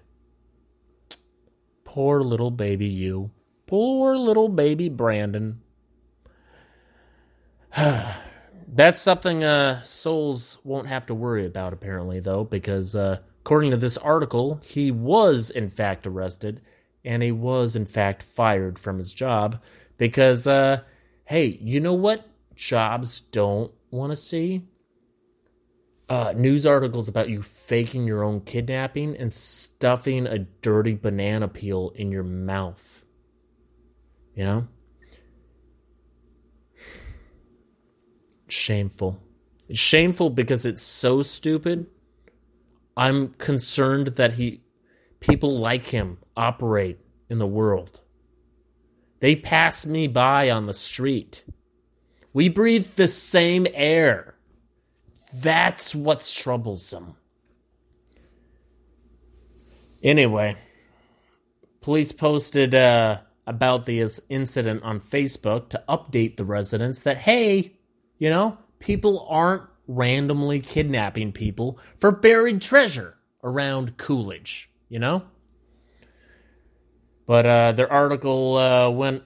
Poor 1.84 2.20
little 2.20 2.50
baby 2.50 2.86
you. 2.86 3.30
Poor 3.66 4.16
little 4.16 4.48
baby 4.48 4.88
Brandon. 4.88 5.60
That's 8.68 9.00
something 9.00 9.44
uh, 9.44 9.82
Souls 9.82 10.58
won't 10.64 10.88
have 10.88 11.06
to 11.06 11.14
worry 11.14 11.46
about, 11.46 11.73
apparently, 11.73 12.20
though, 12.20 12.44
because 12.44 12.96
uh, 12.96 13.18
according 13.40 13.70
to 13.70 13.76
this 13.76 13.96
article, 13.96 14.61
he 14.64 14.90
was 14.90 15.50
in 15.50 15.70
fact 15.70 16.06
arrested 16.06 16.61
and 17.04 17.23
he 17.23 17.32
was 17.32 17.76
in 17.76 17.87
fact 17.87 18.23
fired 18.23 18.78
from 18.78 18.99
his 18.99 19.12
job 19.12 19.62
because, 19.96 20.46
uh, 20.46 20.80
hey, 21.25 21.58
you 21.61 21.80
know 21.80 21.94
what 21.94 22.28
jobs 22.56 23.20
don't 23.20 23.73
want 23.90 24.12
to 24.12 24.16
see? 24.16 24.64
uh, 26.08 26.32
news 26.37 26.64
articles 26.66 27.08
about 27.08 27.28
you 27.28 27.42
faking 27.42 28.06
your 28.06 28.23
own 28.23 28.40
kidnapping 28.40 29.16
and 29.16 29.30
stuffing 29.32 30.26
a 30.26 30.38
dirty 30.38 30.94
banana 30.94 31.49
peel 31.49 31.92
in 31.94 32.12
your 32.12 32.23
mouth. 32.23 33.04
You 34.35 34.44
know? 34.44 34.68
Shameful. 38.48 39.20
It's 39.68 39.78
shameful 39.78 40.30
because 40.30 40.64
it's 40.64 40.82
so 40.82 41.22
stupid. 41.22 41.86
I'm 42.96 43.28
concerned 43.34 44.08
that 44.08 44.34
he 44.34 44.62
people 45.20 45.58
like 45.58 45.84
him 45.84 46.18
operate 46.36 47.00
in 47.28 47.38
the 47.38 47.46
world. 47.46 48.00
They 49.20 49.34
pass 49.34 49.84
me 49.84 50.06
by 50.06 50.50
on 50.50 50.66
the 50.66 50.74
street. 50.74 51.44
We 52.32 52.48
breathe 52.48 52.94
the 52.96 53.08
same 53.08 53.66
air. 53.74 54.34
That's 55.32 55.94
what's 55.94 56.30
troublesome. 56.32 57.16
Anyway, 60.02 60.56
police 61.80 62.12
posted 62.12 62.74
uh, 62.74 63.18
about 63.46 63.86
the 63.86 64.06
incident 64.28 64.82
on 64.82 65.00
Facebook 65.00 65.70
to 65.70 65.82
update 65.88 66.36
the 66.36 66.44
residents 66.44 67.02
that, 67.02 67.16
hey, 67.18 67.75
you 68.18 68.30
know, 68.30 68.58
people 68.78 69.26
aren't 69.28 69.68
randomly 69.87 70.61
kidnapping 70.61 71.32
people 71.32 71.78
for 71.99 72.11
buried 72.11 72.61
treasure 72.61 73.16
around 73.42 73.96
Coolidge, 73.96 74.70
you 74.88 74.99
know? 74.99 75.25
But 77.26 77.46
uh, 77.46 77.73
their 77.73 77.92
article 77.92 78.56
uh, 78.56 78.90
went, 78.90 79.25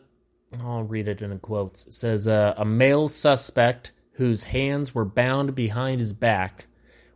I'll 0.60 0.82
read 0.82 1.08
it 1.08 1.22
in 1.22 1.38
quotes. 1.38 1.86
It 1.86 1.92
says, 1.92 2.26
uh, 2.26 2.54
A 2.56 2.64
male 2.64 3.08
suspect 3.08 3.92
whose 4.14 4.44
hands 4.44 4.94
were 4.94 5.04
bound 5.04 5.54
behind 5.54 6.00
his 6.00 6.12
back 6.12 6.66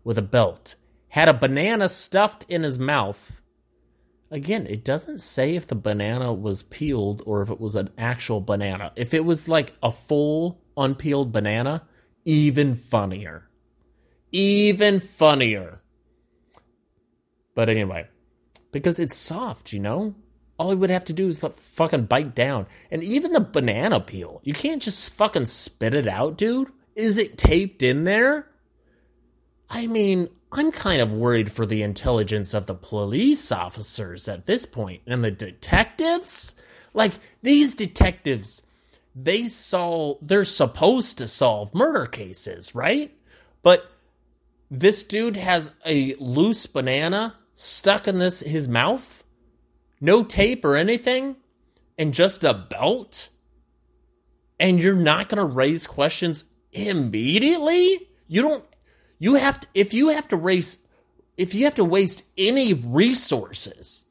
with 0.04 0.18
a 0.18 0.22
belt, 0.22 0.74
had 1.08 1.28
a 1.28 1.34
banana 1.34 1.88
stuffed 1.88 2.44
in 2.48 2.62
his 2.62 2.78
mouth. 2.78 3.40
Again, 4.30 4.66
it 4.66 4.84
doesn't 4.84 5.18
say 5.18 5.54
if 5.54 5.66
the 5.66 5.74
banana 5.74 6.32
was 6.32 6.62
peeled 6.62 7.22
or 7.26 7.42
if 7.42 7.50
it 7.50 7.60
was 7.60 7.74
an 7.74 7.90
actual 7.96 8.40
banana. 8.40 8.92
If 8.96 9.14
it 9.14 9.24
was 9.24 9.48
like 9.48 9.74
a 9.82 9.92
full 9.92 10.63
unpeeled 10.76 11.32
banana, 11.32 11.82
even 12.24 12.76
funnier. 12.76 13.48
Even 14.32 15.00
funnier. 15.00 15.80
But 17.54 17.68
anyway, 17.68 18.08
because 18.72 18.98
it's 18.98 19.16
soft, 19.16 19.72
you 19.72 19.80
know? 19.80 20.14
All 20.58 20.70
he 20.70 20.76
would 20.76 20.90
have 20.90 21.04
to 21.06 21.12
do 21.12 21.28
is 21.28 21.40
fucking 21.40 22.04
bite 22.04 22.34
down. 22.34 22.66
And 22.90 23.02
even 23.02 23.32
the 23.32 23.40
banana 23.40 24.00
peel, 24.00 24.40
you 24.44 24.52
can't 24.52 24.82
just 24.82 25.12
fucking 25.12 25.46
spit 25.46 25.94
it 25.94 26.06
out, 26.06 26.36
dude. 26.36 26.70
Is 26.94 27.18
it 27.18 27.38
taped 27.38 27.82
in 27.82 28.04
there? 28.04 28.46
I 29.68 29.88
mean, 29.88 30.28
I'm 30.52 30.70
kind 30.70 31.02
of 31.02 31.12
worried 31.12 31.50
for 31.50 31.66
the 31.66 31.82
intelligence 31.82 32.54
of 32.54 32.66
the 32.66 32.74
police 32.74 33.50
officers 33.50 34.28
at 34.28 34.46
this 34.46 34.66
point 34.66 35.02
and 35.06 35.24
the 35.24 35.32
detectives. 35.32 36.54
Like 36.92 37.14
these 37.42 37.74
detectives, 37.74 38.62
they 39.14 39.44
solve 39.44 40.18
they're 40.20 40.44
supposed 40.44 41.18
to 41.18 41.28
solve 41.28 41.74
murder 41.74 42.06
cases, 42.06 42.74
right? 42.74 43.16
But 43.62 43.90
this 44.70 45.04
dude 45.04 45.36
has 45.36 45.70
a 45.86 46.14
loose 46.16 46.66
banana 46.66 47.36
stuck 47.54 48.08
in 48.08 48.18
this 48.18 48.40
his 48.40 48.68
mouth, 48.68 49.24
no 50.00 50.24
tape 50.24 50.64
or 50.64 50.76
anything, 50.76 51.36
and 51.98 52.12
just 52.12 52.44
a 52.44 52.54
belt. 52.54 53.28
And 54.58 54.82
you're 54.82 54.94
not 54.94 55.28
going 55.28 55.38
to 55.38 55.44
raise 55.44 55.86
questions 55.86 56.44
immediately? 56.72 58.08
You 58.26 58.42
don't 58.42 58.64
you 59.18 59.34
have 59.34 59.60
to 59.60 59.66
if 59.74 59.94
you 59.94 60.08
have 60.08 60.28
to 60.28 60.36
race 60.36 60.78
if 61.36 61.54
you 61.54 61.64
have 61.64 61.74
to 61.76 61.84
waste 61.84 62.24
any 62.36 62.74
resources 62.74 64.04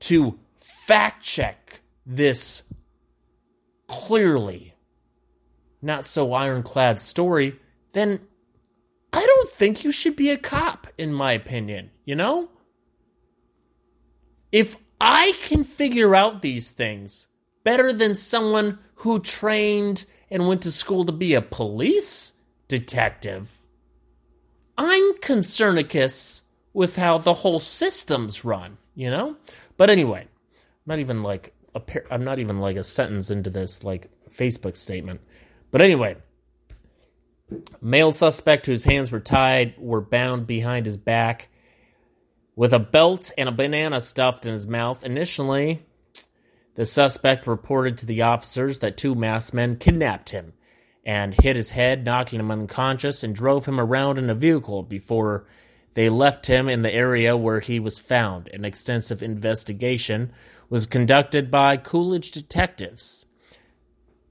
to 0.00 0.38
fact 0.56 1.22
check 1.22 1.80
this 2.04 2.62
clearly 3.88 4.74
not 5.82 6.04
so 6.04 6.32
ironclad 6.32 6.98
story, 6.98 7.58
then 7.92 8.20
I 9.12 9.24
don't 9.24 9.50
think 9.50 9.84
you 9.84 9.92
should 9.92 10.16
be 10.16 10.30
a 10.30 10.36
cop, 10.36 10.88
in 10.98 11.12
my 11.12 11.32
opinion, 11.32 11.90
you 12.04 12.14
know? 12.14 12.50
If 14.52 14.76
I 15.00 15.34
can 15.42 15.64
figure 15.64 16.14
out 16.14 16.42
these 16.42 16.70
things 16.70 17.28
better 17.64 17.92
than 17.92 18.14
someone 18.14 18.78
who 18.96 19.20
trained 19.20 20.04
and 20.30 20.48
went 20.48 20.62
to 20.62 20.70
school 20.70 21.04
to 21.04 21.12
be 21.12 21.34
a 21.34 21.42
police 21.42 22.34
detective. 22.68 23.58
I'm 24.78 25.14
concernicus 25.14 26.42
with 26.72 26.96
how 26.96 27.18
the 27.18 27.34
whole 27.34 27.60
system's 27.60 28.44
run, 28.44 28.78
you 28.94 29.10
know? 29.10 29.36
But 29.76 29.90
anyway, 29.90 30.22
I'm 30.22 30.58
not 30.86 30.98
even 30.98 31.22
like 31.22 31.54
a 31.76 31.80
par- 31.80 32.06
I'm 32.10 32.24
not 32.24 32.38
even 32.38 32.58
like 32.58 32.76
a 32.76 32.82
sentence 32.82 33.30
into 33.30 33.50
this 33.50 33.84
like 33.84 34.10
Facebook 34.30 34.76
statement. 34.76 35.20
But 35.70 35.82
anyway, 35.82 36.16
male 37.80 38.12
suspect 38.12 38.66
whose 38.66 38.84
hands 38.84 39.12
were 39.12 39.20
tied 39.20 39.74
were 39.78 40.00
bound 40.00 40.46
behind 40.46 40.86
his 40.86 40.96
back 40.96 41.48
with 42.56 42.72
a 42.72 42.78
belt 42.78 43.30
and 43.36 43.48
a 43.48 43.52
banana 43.52 44.00
stuffed 44.00 44.46
in 44.46 44.52
his 44.52 44.66
mouth. 44.66 45.04
Initially, 45.04 45.82
the 46.76 46.86
suspect 46.86 47.46
reported 47.46 47.98
to 47.98 48.06
the 48.06 48.22
officers 48.22 48.78
that 48.78 48.96
two 48.96 49.14
masked 49.14 49.52
men 49.52 49.76
kidnapped 49.76 50.30
him 50.30 50.54
and 51.04 51.34
hit 51.34 51.56
his 51.56 51.72
head, 51.72 52.04
knocking 52.04 52.40
him 52.40 52.50
unconscious, 52.50 53.22
and 53.22 53.34
drove 53.34 53.66
him 53.66 53.78
around 53.78 54.18
in 54.18 54.30
a 54.30 54.34
vehicle 54.34 54.82
before 54.82 55.46
they 55.92 56.08
left 56.08 56.46
him 56.46 56.68
in 56.68 56.82
the 56.82 56.92
area 56.92 57.36
where 57.36 57.60
he 57.60 57.78
was 57.78 57.98
found. 57.98 58.48
An 58.48 58.64
extensive 58.64 59.22
investigation 59.22 60.32
was 60.68 60.86
conducted 60.86 61.50
by 61.50 61.76
Coolidge 61.76 62.30
detectives. 62.30 63.26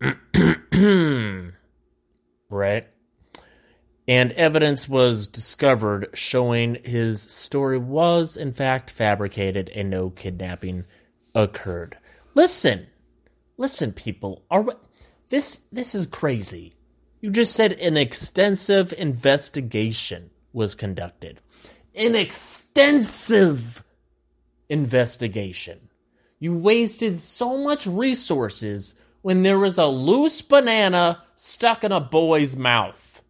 right? 2.49 2.87
And 4.07 4.31
evidence 4.33 4.87
was 4.87 5.27
discovered 5.27 6.09
showing 6.13 6.75
his 6.83 7.21
story 7.21 7.77
was, 7.77 8.37
in 8.37 8.51
fact, 8.51 8.91
fabricated 8.91 9.69
and 9.69 9.89
no 9.89 10.11
kidnapping 10.11 10.85
occurred. 11.33 11.97
Listen, 12.35 12.87
listen, 13.57 13.93
people. 13.93 14.43
Are 14.51 14.65
this 15.29 15.61
this 15.71 15.95
is 15.95 16.05
crazy? 16.05 16.75
You 17.19 17.31
just 17.31 17.53
said 17.53 17.73
an 17.79 17.97
extensive 17.97 18.93
investigation 18.93 20.29
was 20.53 20.75
conducted. 20.75 21.39
An 21.95 22.13
extensive 22.13 23.83
investigation. 24.69 25.89
You 26.39 26.57
wasted 26.57 27.15
so 27.15 27.57
much 27.57 27.87
resources 27.87 28.95
when 29.21 29.43
there 29.43 29.59
was 29.59 29.77
a 29.77 29.87
loose 29.87 30.41
banana 30.41 31.23
stuck 31.35 31.83
in 31.83 31.91
a 31.91 31.99
boy's 31.99 32.55
mouth. 32.55 33.23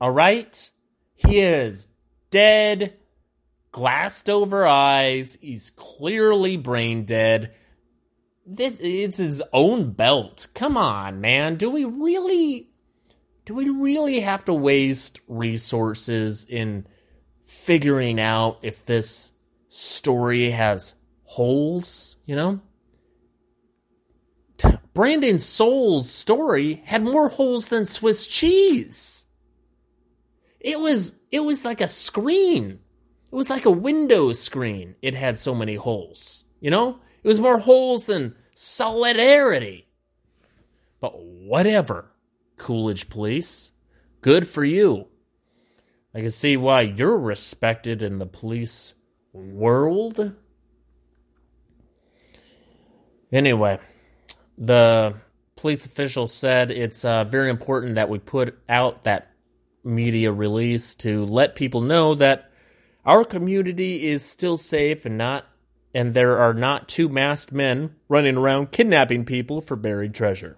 All 0.00 0.10
right? 0.10 0.70
He 1.14 1.40
is 1.40 1.88
dead, 2.30 2.94
glassed 3.72 4.30
over 4.30 4.66
eyes. 4.66 5.38
He's 5.40 5.70
clearly 5.70 6.56
brain 6.56 7.04
dead 7.04 7.54
this 8.50 8.80
it's 8.82 9.16
his 9.16 9.42
own 9.52 9.92
belt. 9.92 10.48
Come 10.54 10.76
on, 10.76 11.20
man. 11.20 11.56
Do 11.56 11.70
we 11.70 11.84
really 11.84 12.68
do 13.44 13.54
we 13.54 13.68
really 13.68 14.20
have 14.20 14.44
to 14.46 14.54
waste 14.54 15.20
resources 15.28 16.44
in 16.44 16.86
figuring 17.44 18.20
out 18.20 18.58
if 18.62 18.84
this 18.84 19.32
story 19.68 20.50
has 20.50 20.94
holes, 21.22 22.16
you 22.30 22.36
know? 22.36 22.60
Brandon 24.94 25.40
Soul's 25.40 26.08
story 26.08 26.74
had 26.84 27.02
more 27.02 27.28
holes 27.28 27.66
than 27.66 27.84
Swiss 27.84 28.28
cheese. 28.28 29.24
It 30.60 30.78
was 30.78 31.18
it 31.32 31.40
was 31.40 31.64
like 31.64 31.80
a 31.80 31.88
screen. 31.88 32.78
It 33.32 33.34
was 33.34 33.50
like 33.50 33.64
a 33.64 33.70
window 33.72 34.32
screen. 34.32 34.94
It 35.02 35.16
had 35.16 35.40
so 35.40 35.56
many 35.56 35.74
holes. 35.74 36.44
You 36.60 36.70
know? 36.70 37.00
It 37.24 37.26
was 37.26 37.40
more 37.40 37.58
holes 37.58 38.04
than 38.04 38.36
solidarity. 38.54 39.88
But 41.00 41.20
whatever, 41.20 42.12
Coolidge 42.56 43.08
Police. 43.08 43.72
Good 44.20 44.46
for 44.46 44.62
you. 44.62 45.08
I 46.14 46.20
can 46.20 46.30
see 46.30 46.56
why 46.56 46.82
you're 46.82 47.18
respected 47.18 48.02
in 48.02 48.18
the 48.18 48.26
police 48.26 48.94
world. 49.32 50.36
Anyway, 53.32 53.78
the 54.58 55.14
police 55.56 55.86
official 55.86 56.26
said 56.26 56.70
it's 56.70 57.04
uh, 57.04 57.24
very 57.24 57.50
important 57.50 57.94
that 57.94 58.08
we 58.08 58.18
put 58.18 58.58
out 58.68 59.04
that 59.04 59.30
media 59.84 60.32
release 60.32 60.94
to 60.94 61.24
let 61.24 61.54
people 61.54 61.80
know 61.80 62.14
that 62.14 62.50
our 63.04 63.24
community 63.24 64.06
is 64.06 64.24
still 64.24 64.56
safe 64.56 65.06
and 65.06 65.16
not 65.16 65.46
and 65.94 66.14
there 66.14 66.38
are 66.38 66.54
not 66.54 66.88
two 66.88 67.08
masked 67.08 67.52
men 67.52 67.94
running 68.08 68.36
around 68.36 68.70
kidnapping 68.70 69.24
people 69.24 69.60
for 69.60 69.74
buried 69.74 70.14
treasure. 70.14 70.56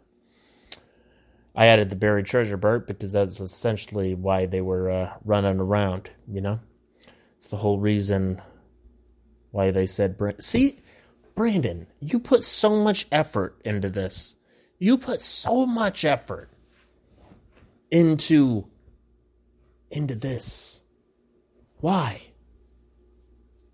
I 1.54 1.66
added 1.66 1.88
the 1.88 1.96
buried 1.96 2.26
treasure 2.26 2.58
part 2.58 2.86
because 2.86 3.12
that's 3.12 3.40
essentially 3.40 4.14
why 4.14 4.46
they 4.46 4.60
were 4.60 4.90
uh, 4.90 5.14
running 5.24 5.60
around, 5.60 6.10
you 6.28 6.40
know? 6.40 6.60
It's 7.36 7.46
the 7.46 7.56
whole 7.58 7.78
reason 7.78 8.40
why 9.50 9.70
they 9.70 9.86
said, 9.86 10.16
see, 10.38 10.80
Brandon, 11.34 11.86
you 12.00 12.18
put 12.18 12.44
so 12.44 12.82
much 12.82 13.06
effort 13.10 13.60
into 13.64 13.88
this. 13.88 14.36
You 14.78 14.98
put 14.98 15.20
so 15.20 15.64
much 15.66 16.04
effort 16.04 16.50
into 17.90 18.66
into 19.90 20.14
this. 20.14 20.80
Why? 21.78 22.22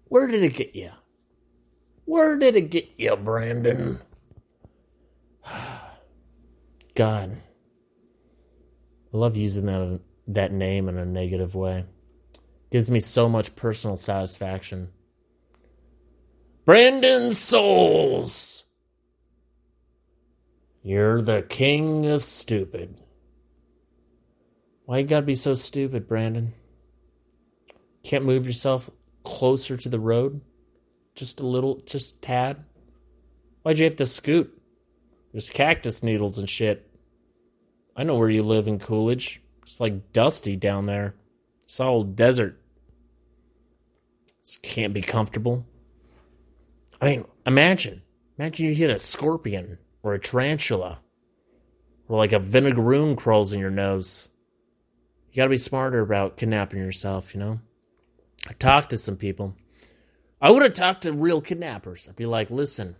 Where 0.07 0.27
did 0.27 0.42
it 0.42 0.55
get 0.55 0.75
you? 0.75 0.90
Where 2.05 2.37
did 2.37 2.57
it 2.57 2.71
get 2.71 2.90
you, 2.97 3.16
Brandon? 3.16 4.01
God. 6.94 7.37
I 9.12 9.16
love 9.16 9.37
using 9.37 9.66
that 9.66 10.01
that 10.29 10.53
name 10.53 10.88
in 10.88 10.99
a 10.99 11.07
negative 11.07 11.55
way. 11.55 11.87
Gives 12.71 12.90
me 12.90 13.01
so 13.01 13.29
much 13.29 13.57
personal 13.57 13.97
satisfaction. 13.97 14.90
Brandon 16.68 17.33
Souls. 17.33 18.64
You're 20.83 21.22
the 21.22 21.40
king 21.40 22.04
of 22.04 22.22
stupid. 22.26 23.00
Why 24.85 24.98
you 24.98 25.07
gotta 25.07 25.24
be 25.24 25.35
so 25.35 25.54
stupid, 25.54 26.07
Brandon? 26.07 26.52
Can't 28.02 28.26
move 28.26 28.46
yourself 28.46 28.90
closer 29.24 29.78
to 29.78 29.88
the 29.88 29.98
road? 29.98 30.42
Just 31.14 31.40
a 31.40 31.46
little, 31.46 31.81
just 31.87 32.20
tad? 32.20 32.62
Why'd 33.62 33.78
you 33.78 33.87
have 33.87 33.96
to 33.96 34.04
scoot? 34.04 34.52
There's 35.33 35.48
cactus 35.48 36.02
needles 36.02 36.37
and 36.37 36.50
shit. 36.50 36.87
I 37.96 38.02
know 38.02 38.18
where 38.18 38.28
you 38.28 38.42
live 38.42 38.68
in 38.68 38.78
Coolidge. 38.78 39.40
It's 39.62 39.81
like 39.81 40.12
dusty 40.12 40.54
down 40.54 40.85
there. 40.85 41.14
It's 41.62 41.81
all 41.81 42.04
desert. 42.04 42.61
This 44.40 44.59
can't 44.61 44.92
be 44.92 45.00
comfortable. 45.00 45.64
I 47.01 47.07
mean, 47.07 47.25
imagine. 47.47 48.03
Imagine 48.39 48.67
you 48.67 48.75
hit 48.75 48.91
a 48.91 48.99
scorpion 48.99 49.79
or 50.03 50.15
a 50.15 50.21
tarantula 50.21 51.01
or 52.09 52.19
like 52.19 52.33
a 52.33 52.41
vinegaroon 52.41 53.17
crawls 53.17 53.53
in 53.53 53.61
your 53.61 53.71
nose. 53.71 54.29
You 55.31 55.37
gotta 55.37 55.51
be 55.51 55.59
smarter 55.59 56.01
about 56.01 56.37
kidnapping 56.37 56.81
yourself, 56.81 57.35
you 57.35 57.41
know? 57.41 57.61
I 58.49 58.53
talked 58.55 58.91
to 58.91 58.99
some 58.99 59.17
people. 59.17 59.55
I 60.41 60.51
would 60.51 60.63
have 60.63 60.75
talked 60.75 61.03
to 61.03 61.13
real 61.13 61.41
kidnappers. 61.41 62.09
I'd 62.09 62.17
be 62.17 62.27
like, 62.27 62.51
listen, 62.51 62.97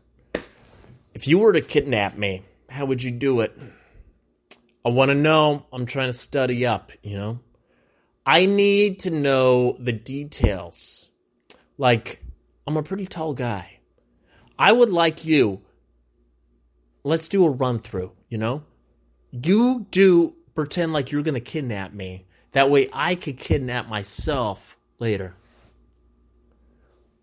if 1.15 1.27
you 1.27 1.39
were 1.39 1.53
to 1.53 1.61
kidnap 1.61 2.17
me, 2.19 2.43
how 2.69 2.85
would 2.85 3.03
you 3.03 3.11
do 3.11 3.41
it? 3.41 3.57
I 4.85 4.91
want 4.91 5.11
to 5.11 5.15
know. 5.15 5.67
I'm 5.73 5.87
trying 5.87 6.09
to 6.09 6.13
study 6.13 6.67
up, 6.67 6.93
you 7.03 7.17
know? 7.17 7.41
I 8.27 8.47
need 8.47 8.99
to 9.01 9.11
know 9.11 9.77
the 9.79 9.93
details. 9.93 11.09
Like, 11.79 12.23
I'm 12.67 12.77
a 12.77 12.83
pretty 12.83 13.07
tall 13.07 13.33
guy. 13.33 13.78
I 14.59 14.73
would 14.73 14.91
like 14.91 15.25
you. 15.25 15.63
Let's 17.05 17.29
do 17.29 17.45
a 17.45 17.51
run 17.51 17.79
through, 17.79 18.13
you 18.29 18.39
know? 18.39 18.65
You 19.31 19.87
do 19.91 20.35
pretend 20.55 20.93
like 20.93 21.13
you're 21.13 21.23
going 21.23 21.35
to 21.35 21.41
kidnap 21.41 21.93
me. 21.93 22.27
That 22.53 22.71
way 22.71 22.89
I 22.93 23.15
could 23.15 23.39
kidnap 23.39 23.89
myself 23.89 24.77
later. 24.99 25.35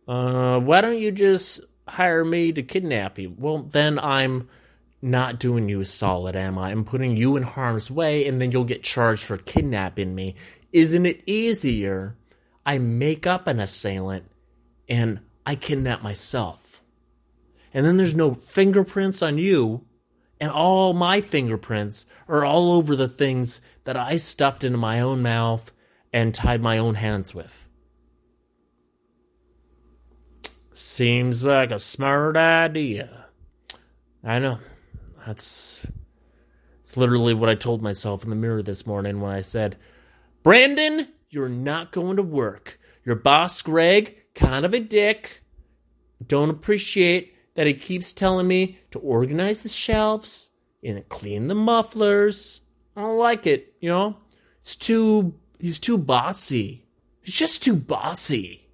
Uh, 0.08 0.60
why 0.60 0.82
don't 0.82 1.00
you 1.00 1.12
just 1.12 1.62
hire 1.88 2.24
me 2.24 2.52
to 2.54 2.64
kidnap 2.64 3.20
you? 3.20 3.36
Well, 3.38 3.64
then 3.64 4.00
I'm 4.00 4.48
not 5.02 5.40
doing 5.40 5.68
you 5.68 5.82
a 5.82 5.86
solid, 5.86 6.36
am 6.36 6.58
I? 6.58 6.72
I'm 6.72 6.86
putting 6.86 7.18
you 7.18 7.36
in 7.36 7.44
harm's 7.44 7.92
way 7.92 8.28
and 8.28 8.40
then 8.40 8.52
you'll 8.52 8.64
get 8.64 8.84
charged 8.84 9.24
for 9.24 9.38
kidnapping 9.38 10.16
me. 10.16 10.36
Isn't 10.72 11.06
it 11.06 11.22
easier? 11.26 12.16
I 12.66 12.78
make 12.78 13.28
up 13.28 13.48
an 13.48 13.60
assailant 13.60 14.32
and 14.88 15.20
I 15.46 15.56
kidnap 15.56 16.02
myself 16.02 16.65
and 17.76 17.86
then 17.86 17.98
there's 17.98 18.16
no 18.16 18.34
fingerprints 18.34 19.22
on 19.22 19.38
you, 19.38 19.86
and 20.40 20.50
all 20.50 20.94
my 20.94 21.20
fingerprints 21.20 22.06
are 22.26 22.46
all 22.46 22.72
over 22.72 22.96
the 22.96 23.10
things 23.10 23.60
that 23.84 23.98
I 23.98 24.16
stuffed 24.16 24.64
into 24.64 24.78
my 24.78 25.02
own 25.02 25.22
mouth 25.22 25.74
and 26.14 26.34
tied 26.34 26.62
my 26.62 26.78
own 26.78 26.96
hands 26.96 27.36
with. 27.36 27.68
Seems 30.72 31.44
like 31.44 31.72
a 31.72 31.80
smart 31.80 32.38
idea. 32.38 33.26
I 34.24 34.40
know. 34.40 34.60
That's 35.28 35.86
it's 36.80 36.96
literally 36.96 37.34
what 37.34 37.50
I 37.50 37.56
told 37.56 37.82
myself 37.82 38.24
in 38.24 38.30
the 38.30 38.38
mirror 38.38 38.64
this 38.64 38.88
morning 38.88 39.20
when 39.20 39.32
I 39.32 39.42
said, 39.42 39.76
"Brandon, 40.44 41.10
you're 41.30 41.50
not 41.50 41.92
going 41.92 42.16
to 42.16 42.24
work. 42.24 42.80
Your 43.04 43.18
boss 43.18 43.62
Greg, 43.62 44.16
kind 44.34 44.66
of 44.66 44.74
a 44.74 44.80
dick. 44.80 45.44
Don't 46.26 46.50
appreciate 46.50 47.35
that 47.56 47.68
he 47.68 47.74
keeps 47.74 48.14
telling 48.14 48.48
me 48.48 48.80
to 48.92 49.00
organize 49.00 49.64
the 49.64 49.70
shelves 49.70 50.52
and 50.84 51.08
clean 51.10 51.48
the 51.48 51.56
mufflers. 51.56 52.62
I 52.96 53.02
don't 53.02 53.18
like 53.18 53.48
it, 53.48 53.74
you 53.80 53.90
know? 53.90 54.18
It's 54.62 54.76
too 54.76 55.36
he's 55.60 55.80
too 55.80 55.98
bossy. 55.98 56.86
He's 57.22 57.36
just 57.36 57.64
too 57.64 57.76
bossy. 57.76 58.68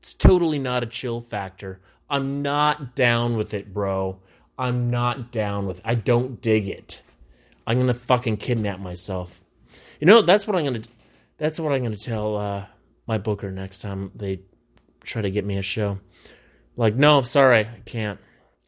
It's 0.00 0.14
totally 0.14 0.58
not 0.58 0.82
a 0.82 0.86
chill 0.86 1.20
factor. 1.20 1.80
I'm 2.08 2.42
not 2.42 2.94
down 2.94 3.36
with 3.36 3.54
it, 3.54 3.72
bro. 3.72 4.20
I'm 4.58 4.90
not 4.90 5.32
down 5.32 5.66
with 5.66 5.78
it. 5.78 5.82
I 5.84 5.94
don't 5.94 6.40
dig 6.40 6.68
it. 6.68 7.02
I'm 7.66 7.78
gonna 7.78 7.94
fucking 7.94 8.36
kidnap 8.36 8.78
myself. 8.80 9.40
You 10.00 10.06
know, 10.06 10.22
that's 10.22 10.46
what 10.46 10.56
I'm 10.56 10.64
gonna 10.64 10.82
that's 11.38 11.58
what 11.58 11.72
I'm 11.72 11.82
gonna 11.82 11.96
tell 11.96 12.36
uh, 12.36 12.66
my 13.06 13.18
booker 13.18 13.50
next 13.50 13.80
time 13.80 14.12
they 14.14 14.40
try 15.02 15.22
to 15.22 15.30
get 15.30 15.44
me 15.44 15.56
a 15.56 15.62
show. 15.62 15.98
Like, 16.76 16.94
no, 16.96 17.18
I'm 17.18 17.24
sorry, 17.24 17.60
I 17.60 17.80
can't. 17.84 18.18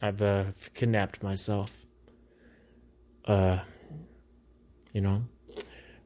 I've 0.01 0.23
uh, 0.23 0.45
kidnapped 0.75 1.23
myself. 1.23 1.73
Uh, 3.25 3.61
you 4.92 5.01
know, 5.01 5.25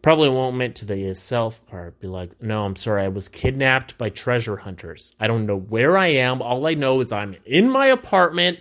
probably 0.00 0.28
won't 0.30 0.54
admit 0.54 0.76
to 0.76 0.84
the 0.86 1.14
self 1.14 1.64
part. 1.66 2.00
Be 2.00 2.06
like, 2.06 2.40
no, 2.40 2.64
I'm 2.64 2.76
sorry, 2.76 3.02
I 3.02 3.08
was 3.08 3.28
kidnapped 3.28 3.98
by 3.98 4.08
treasure 4.08 4.56
hunters. 4.56 5.14
I 5.20 5.26
don't 5.26 5.46
know 5.46 5.58
where 5.58 5.98
I 5.98 6.08
am. 6.08 6.40
All 6.40 6.66
I 6.66 6.74
know 6.74 7.00
is 7.00 7.12
I'm 7.12 7.36
in 7.44 7.70
my 7.70 7.86
apartment, 7.86 8.60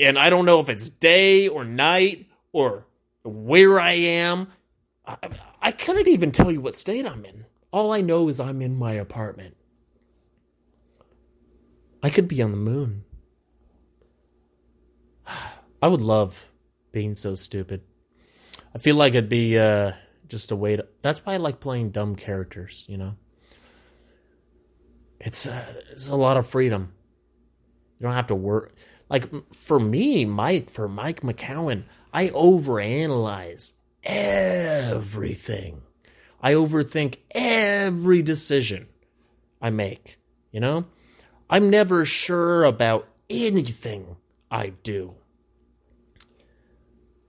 and 0.00 0.18
I 0.18 0.30
don't 0.30 0.46
know 0.46 0.60
if 0.60 0.68
it's 0.68 0.88
day 0.88 1.46
or 1.46 1.64
night 1.64 2.26
or 2.52 2.86
where 3.22 3.78
I 3.78 3.92
am. 3.92 4.48
I, 5.06 5.16
I 5.62 5.72
couldn't 5.72 6.08
even 6.08 6.32
tell 6.32 6.50
you 6.50 6.60
what 6.60 6.74
state 6.74 7.06
I'm 7.06 7.24
in. 7.24 7.44
All 7.72 7.92
I 7.92 8.00
know 8.00 8.28
is 8.28 8.40
I'm 8.40 8.60
in 8.60 8.76
my 8.76 8.92
apartment. 8.92 9.56
I 12.06 12.08
could 12.08 12.28
be 12.28 12.40
on 12.40 12.52
the 12.52 12.56
moon. 12.56 13.02
I 15.82 15.88
would 15.88 16.00
love 16.00 16.46
being 16.92 17.16
so 17.16 17.34
stupid. 17.34 17.82
I 18.72 18.78
feel 18.78 18.94
like 18.94 19.14
it'd 19.14 19.28
be 19.28 19.58
uh, 19.58 19.90
just 20.28 20.52
a 20.52 20.56
way 20.56 20.76
to. 20.76 20.86
That's 21.02 21.26
why 21.26 21.34
I 21.34 21.38
like 21.38 21.58
playing 21.58 21.90
dumb 21.90 22.14
characters. 22.14 22.84
You 22.88 22.98
know, 22.98 23.16
it's 25.18 25.48
uh, 25.48 25.64
it's 25.90 26.06
a 26.06 26.14
lot 26.14 26.36
of 26.36 26.46
freedom. 26.46 26.92
You 27.98 28.04
don't 28.04 28.14
have 28.14 28.28
to 28.28 28.36
work. 28.36 28.76
Like 29.08 29.28
for 29.52 29.80
me, 29.80 30.24
Mike, 30.24 30.70
for 30.70 30.86
Mike 30.86 31.22
McCowan, 31.22 31.86
I 32.12 32.28
overanalyze 32.28 33.72
everything. 34.04 35.82
I 36.40 36.52
overthink 36.52 37.16
every 37.34 38.22
decision 38.22 38.86
I 39.60 39.70
make. 39.70 40.20
You 40.52 40.60
know, 40.60 40.86
I'm 41.48 41.70
never 41.70 42.04
sure 42.04 42.64
about 42.64 43.08
anything 43.30 44.16
I 44.50 44.72
do. 44.82 45.14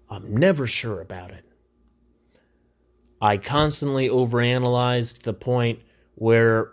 I'm 0.09 0.35
never 0.35 0.65
sure 0.67 1.01
about 1.01 1.31
it. 1.31 1.45
I 3.21 3.37
constantly 3.37 4.07
overanalyze 4.07 5.17
to 5.17 5.23
the 5.23 5.33
point 5.33 5.79
where 6.15 6.71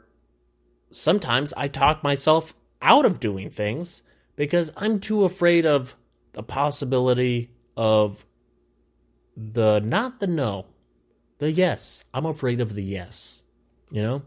sometimes 0.90 1.52
I 1.56 1.68
talk 1.68 2.02
myself 2.02 2.54
out 2.80 3.06
of 3.06 3.18
doing 3.18 3.50
things 3.50 4.02
because 4.36 4.72
I'm 4.76 5.00
too 5.00 5.24
afraid 5.24 5.66
of 5.66 5.96
the 6.32 6.42
possibility 6.42 7.50
of 7.76 8.24
the 9.36 9.80
not 9.80 10.20
the 10.20 10.26
no, 10.26 10.66
the 11.38 11.50
yes. 11.50 12.04
I'm 12.12 12.26
afraid 12.26 12.60
of 12.60 12.74
the 12.74 12.84
yes. 12.84 13.42
You 13.90 14.02
know? 14.02 14.22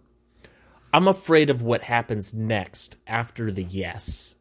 I'm 0.93 1.07
afraid 1.07 1.49
of 1.49 1.61
what 1.61 1.83
happens 1.83 2.33
next 2.33 2.97
after 3.05 3.51
the 3.51 3.63
yes. 3.63 4.35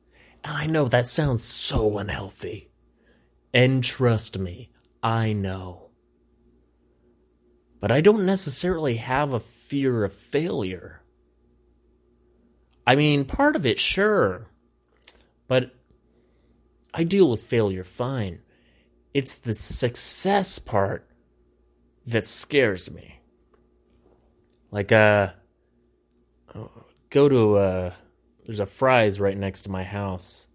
And 0.44 0.56
I 0.56 0.66
know 0.66 0.86
that 0.86 1.08
sounds 1.08 1.42
so 1.42 1.98
unhealthy. 1.98 2.70
And 3.52 3.82
trust 3.82 4.38
me, 4.38 4.70
I 5.02 5.32
know. 5.32 5.90
But 7.80 7.90
I 7.90 8.00
don't 8.00 8.26
necessarily 8.26 8.96
have 8.96 9.32
a 9.32 9.40
fear 9.40 10.04
of 10.04 10.12
failure. 10.12 11.02
I 12.86 12.96
mean, 12.96 13.24
part 13.24 13.56
of 13.56 13.66
it, 13.66 13.80
sure. 13.80 14.46
But 15.48 15.74
I 16.94 17.04
deal 17.04 17.28
with 17.28 17.42
failure 17.42 17.84
fine. 17.84 18.40
It's 19.12 19.34
the 19.34 19.54
success 19.54 20.58
part 20.58 21.08
that 22.06 22.26
scares 22.26 22.90
me. 22.90 23.20
Like, 24.70 24.92
uh, 24.92 25.32
go 27.10 27.28
to, 27.28 27.54
uh, 27.56 27.92
there's 28.44 28.60
a 28.60 28.66
Fry's 28.66 29.18
right 29.20 29.36
next 29.36 29.62
to 29.62 29.70
my 29.70 29.84
house. 29.84 30.48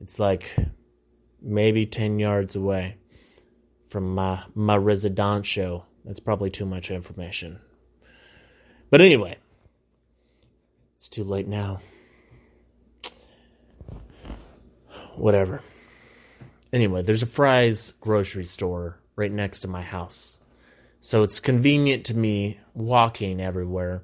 It's 0.00 0.18
like 0.18 0.56
maybe 1.42 1.86
10 1.86 2.18
yards 2.18 2.56
away 2.56 2.96
from 3.88 4.14
my, 4.14 4.42
my 4.54 4.76
residential. 4.76 5.86
That's 6.04 6.20
probably 6.20 6.50
too 6.50 6.66
much 6.66 6.90
information. 6.90 7.60
But 8.90 9.00
anyway, 9.00 9.36
it's 10.96 11.08
too 11.08 11.24
late 11.24 11.46
now. 11.46 11.80
Whatever. 15.16 15.62
Anyway, 16.72 17.02
there's 17.02 17.22
a 17.22 17.26
Fry's 17.26 17.92
grocery 18.00 18.44
store 18.44 19.00
right 19.16 19.32
next 19.32 19.60
to 19.60 19.68
my 19.68 19.82
house. 19.82 20.40
So 21.00 21.22
it's 21.22 21.40
convenient 21.40 22.04
to 22.06 22.14
me 22.16 22.60
walking 22.74 23.40
everywhere 23.40 24.02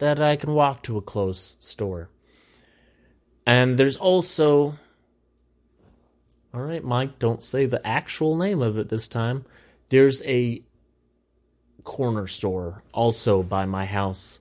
that 0.00 0.20
I 0.20 0.36
can 0.36 0.52
walk 0.52 0.82
to 0.82 0.98
a 0.98 1.02
close 1.02 1.56
store. 1.58 2.10
And 3.46 3.78
there's 3.78 3.96
also. 3.96 4.76
All 6.52 6.62
right, 6.62 6.82
Mike, 6.82 7.20
don't 7.20 7.42
say 7.42 7.64
the 7.64 7.86
actual 7.86 8.36
name 8.36 8.60
of 8.60 8.76
it 8.76 8.88
this 8.88 9.06
time. 9.06 9.46
There's 9.88 10.20
a 10.26 10.62
corner 11.84 12.26
store 12.26 12.82
also 12.92 13.42
by 13.42 13.64
my 13.64 13.84
house 13.84 14.40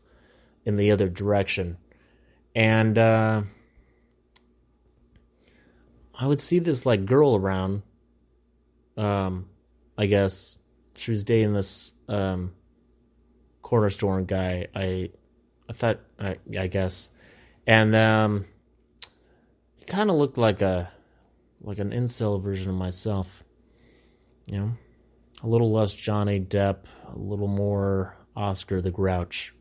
in 0.65 0.75
the 0.75 0.91
other 0.91 1.07
direction 1.07 1.77
and 2.55 2.97
uh, 2.97 3.43
I 6.19 6.27
would 6.27 6.41
see 6.41 6.59
this 6.59 6.85
like 6.85 7.05
girl 7.05 7.35
around. 7.35 7.83
Um, 8.97 9.47
I 9.97 10.07
guess 10.07 10.57
she 10.95 11.11
was 11.11 11.23
dating 11.23 11.53
this 11.53 11.93
um 12.07 12.53
corner 13.61 13.89
store 13.89 14.21
guy. 14.21 14.67
I 14.75 15.11
I 15.69 15.73
thought 15.73 15.99
I 16.19 16.37
I 16.57 16.67
guess, 16.67 17.09
and 17.67 17.95
um, 17.95 18.45
he 19.77 19.85
kind 19.85 20.09
of 20.09 20.15
looked 20.15 20.37
like 20.37 20.61
a 20.61 20.91
like 21.61 21.77
an 21.77 21.91
incel 21.91 22.41
version 22.41 22.71
of 22.71 22.75
myself. 22.75 23.43
You 24.47 24.57
know, 24.57 24.71
a 25.43 25.47
little 25.47 25.71
less 25.71 25.93
Johnny 25.93 26.39
Depp, 26.39 26.85
a 27.07 27.17
little 27.17 27.47
more 27.47 28.17
Oscar 28.35 28.81
the 28.81 28.89
Grouch. 28.89 29.53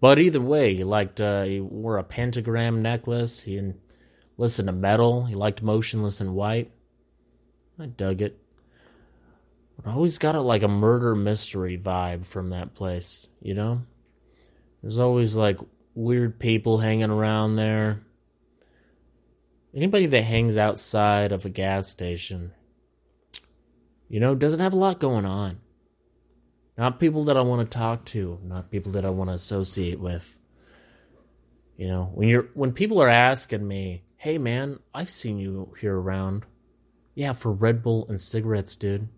But 0.00 0.18
either 0.18 0.40
way, 0.40 0.74
he 0.74 0.84
liked 0.84 1.20
uh, 1.20 1.42
he 1.42 1.60
wore 1.60 1.98
a 1.98 2.04
pentagram 2.04 2.80
necklace. 2.80 3.42
He 3.42 3.60
listened 4.38 4.68
to 4.68 4.72
metal. 4.72 5.26
He 5.26 5.34
liked 5.34 5.62
Motionless 5.62 6.22
In 6.22 6.32
White. 6.32 6.72
I 7.78 7.86
dug 7.86 8.22
it. 8.22 8.38
But 9.76 9.90
I 9.90 9.94
always 9.94 10.16
got 10.16 10.34
it 10.34 10.40
like 10.40 10.62
a 10.62 10.68
murder 10.68 11.14
mystery 11.14 11.76
vibe 11.76 12.24
from 12.24 12.50
that 12.50 12.74
place. 12.74 13.28
You 13.42 13.52
know, 13.52 13.82
there's 14.82 14.98
always 14.98 15.36
like 15.36 15.58
weird 15.94 16.38
people 16.38 16.78
hanging 16.78 17.10
around 17.10 17.56
there. 17.56 18.02
Anybody 19.74 20.06
that 20.06 20.22
hangs 20.22 20.56
outside 20.56 21.32
of 21.32 21.44
a 21.44 21.50
gas 21.50 21.88
station, 21.88 22.52
you 24.08 24.18
know, 24.18 24.34
doesn't 24.34 24.60
have 24.60 24.72
a 24.72 24.76
lot 24.76 24.98
going 24.98 25.24
on. 25.24 25.60
Not 26.76 26.98
people 26.98 27.24
that 27.24 27.36
I 27.36 27.42
want 27.42 27.70
to 27.70 27.78
talk 27.78 28.04
to, 28.06 28.38
not 28.42 28.70
people 28.70 28.92
that 28.92 29.04
I 29.04 29.10
want 29.10 29.30
to 29.30 29.34
associate 29.34 30.00
with. 30.00 30.38
You 31.76 31.88
know, 31.88 32.10
when 32.14 32.28
you're 32.28 32.48
when 32.54 32.72
people 32.72 33.00
are 33.00 33.08
asking 33.08 33.66
me, 33.66 34.04
"Hey 34.16 34.38
man, 34.38 34.80
I've 34.94 35.10
seen 35.10 35.38
you 35.38 35.74
here 35.80 35.96
around." 35.96 36.46
Yeah, 37.14 37.32
for 37.32 37.52
Red 37.52 37.82
Bull 37.82 38.06
and 38.08 38.20
cigarettes, 38.20 38.76
dude. 38.76 39.08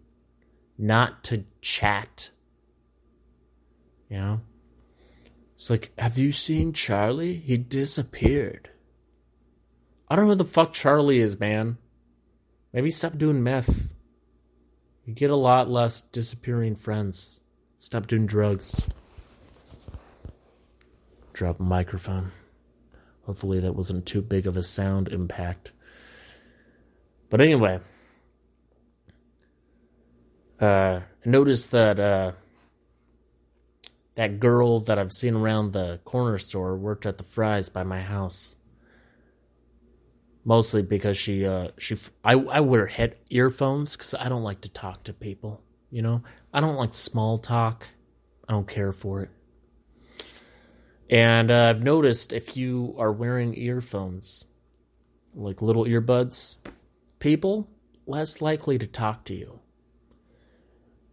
Not 0.76 1.22
to 1.24 1.44
chat. 1.60 2.30
You 4.08 4.16
know? 4.16 4.40
It's 5.62 5.70
like, 5.70 5.92
have 5.96 6.18
you 6.18 6.32
seen 6.32 6.72
Charlie? 6.72 7.34
He 7.34 7.56
disappeared. 7.56 8.70
I 10.08 10.16
don't 10.16 10.24
know 10.24 10.32
who 10.32 10.38
the 10.38 10.44
fuck 10.44 10.72
Charlie 10.72 11.20
is, 11.20 11.38
man. 11.38 11.78
Maybe 12.72 12.90
stop 12.90 13.16
doing 13.16 13.44
meth. 13.44 13.92
You 15.04 15.14
get 15.14 15.30
a 15.30 15.36
lot 15.36 15.70
less 15.70 16.00
disappearing 16.00 16.74
friends. 16.74 17.38
Stop 17.76 18.08
doing 18.08 18.26
drugs. 18.26 18.88
Drop 21.32 21.60
microphone. 21.60 22.32
Hopefully, 23.26 23.60
that 23.60 23.76
wasn't 23.76 24.04
too 24.04 24.20
big 24.20 24.48
of 24.48 24.56
a 24.56 24.64
sound 24.64 25.06
impact. 25.10 25.70
But 27.30 27.40
anyway, 27.40 27.78
uh, 30.58 31.02
notice 31.24 31.66
that 31.66 32.00
uh, 32.00 32.32
that 34.14 34.40
girl 34.40 34.80
that 34.80 34.98
I've 34.98 35.12
seen 35.12 35.34
around 35.34 35.72
the 35.72 36.00
corner 36.04 36.38
store 36.38 36.76
worked 36.76 37.06
at 37.06 37.18
the 37.18 37.24
Fry's 37.24 37.68
by 37.68 37.82
my 37.82 38.00
house. 38.00 38.56
Mostly 40.44 40.82
because 40.82 41.16
she, 41.16 41.46
uh, 41.46 41.68
she, 41.78 41.96
I, 42.24 42.32
I 42.34 42.60
wear 42.60 42.86
head 42.86 43.16
earphones 43.30 43.96
because 43.96 44.14
I 44.14 44.28
don't 44.28 44.42
like 44.42 44.62
to 44.62 44.68
talk 44.68 45.04
to 45.04 45.12
people. 45.12 45.62
You 45.90 46.02
know, 46.02 46.22
I 46.52 46.60
don't 46.60 46.76
like 46.76 46.94
small 46.94 47.38
talk. 47.38 47.88
I 48.48 48.52
don't 48.52 48.66
care 48.66 48.92
for 48.92 49.22
it. 49.22 49.30
And 51.08 51.50
uh, 51.50 51.68
I've 51.68 51.82
noticed 51.82 52.32
if 52.32 52.56
you 52.56 52.94
are 52.98 53.12
wearing 53.12 53.54
earphones, 53.56 54.46
like 55.34 55.62
little 55.62 55.84
earbuds, 55.84 56.56
people 57.18 57.68
less 58.06 58.40
likely 58.40 58.78
to 58.78 58.86
talk 58.86 59.24
to 59.24 59.34
you. 59.34 59.60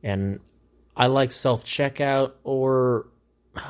And 0.01 0.39
I 0.99 1.07
like 1.07 1.31
self 1.31 1.63
checkout, 1.63 2.33
or 2.43 3.07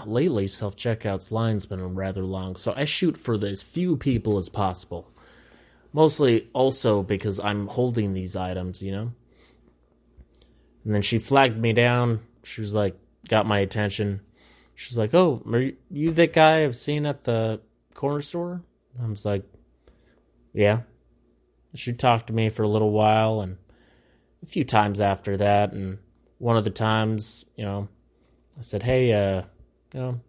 lately 0.04 0.48
self 0.48 0.76
checkout's 0.76 1.32
line's 1.32 1.68
been 1.68 1.94
rather 1.94 2.24
long, 2.24 2.56
so 2.56 2.74
I 2.76 2.86
shoot 2.86 3.16
for 3.16 3.38
as 3.46 3.62
few 3.62 3.96
people 3.96 4.38
as 4.40 4.50
possible. 4.50 5.12
Mostly 5.94 6.50
also 6.54 7.04
because 7.04 7.40
I'm 7.40 7.68
holding 7.68 8.14
these 8.14 8.36
items, 8.36 8.82
you 8.82 8.92
know? 8.92 9.12
And 10.84 10.96
then 10.96 11.04
she 11.04 11.20
flagged 11.20 11.58
me 11.58 11.72
down. 11.72 12.22
She 12.44 12.62
was 12.62 12.74
like, 12.74 12.96
got 13.28 13.46
my 13.46 13.60
attention. 13.60 14.22
She's 14.74 14.98
like, 14.98 15.14
"Oh, 15.14 15.44
are 15.52 15.72
you 15.92 16.12
that 16.12 16.34
guy 16.34 16.64
I've 16.64 16.76
seen 16.76 17.06
at 17.06 17.26
the 17.26 17.62
corner 17.94 18.22
store?" 18.22 18.64
I 19.00 19.06
was 19.08 19.26
like, 19.26 19.44
"Yeah." 20.54 20.82
She 21.76 21.94
talked 21.94 22.28
to 22.28 22.34
me 22.34 22.50
for 22.50 22.64
a 22.64 22.68
little 22.68 22.92
while 22.92 23.42
and 23.42 23.58
a 24.42 24.48
few 24.48 24.64
times 24.64 25.00
after 25.00 25.38
that. 25.38 25.74
And 25.74 26.00
one 26.40 26.58
of 26.58 26.64
the 26.64 26.72
times, 26.72 27.46
you 27.56 27.64
know, 27.64 27.88
I 28.58 28.62
said, 28.62 28.84
"Hey, 28.84 29.14
uh, 29.14 29.44
you 29.94 30.00
know, 30.00 30.20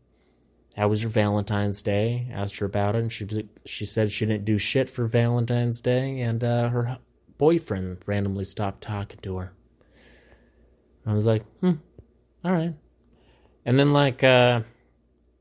how 0.76 0.88
was 0.88 1.02
your 1.02 1.10
Valentine's 1.10 1.82
Day?" 1.82 2.28
Asked 2.30 2.58
her 2.58 2.66
about 2.66 2.94
it, 2.94 2.98
and 2.98 3.12
she 3.12 3.26
she 3.64 3.84
said 3.84 4.12
she 4.12 4.26
didn't 4.26 4.44
do 4.44 4.58
shit 4.58 4.90
for 4.90 5.06
Valentine's 5.06 5.80
Day, 5.80 6.20
and 6.20 6.44
uh, 6.44 6.68
her 6.68 6.98
boyfriend 7.38 7.96
randomly 8.04 8.44
stopped 8.44 8.82
talking 8.82 9.18
to 9.22 9.38
her. 9.38 9.54
I 11.06 11.14
was 11.14 11.26
like, 11.26 11.42
hmm, 11.60 11.72
all 12.44 12.52
right. 12.52 12.74
And 13.64 13.78
then 13.78 13.94
like 13.94 14.22
uh 14.22 14.60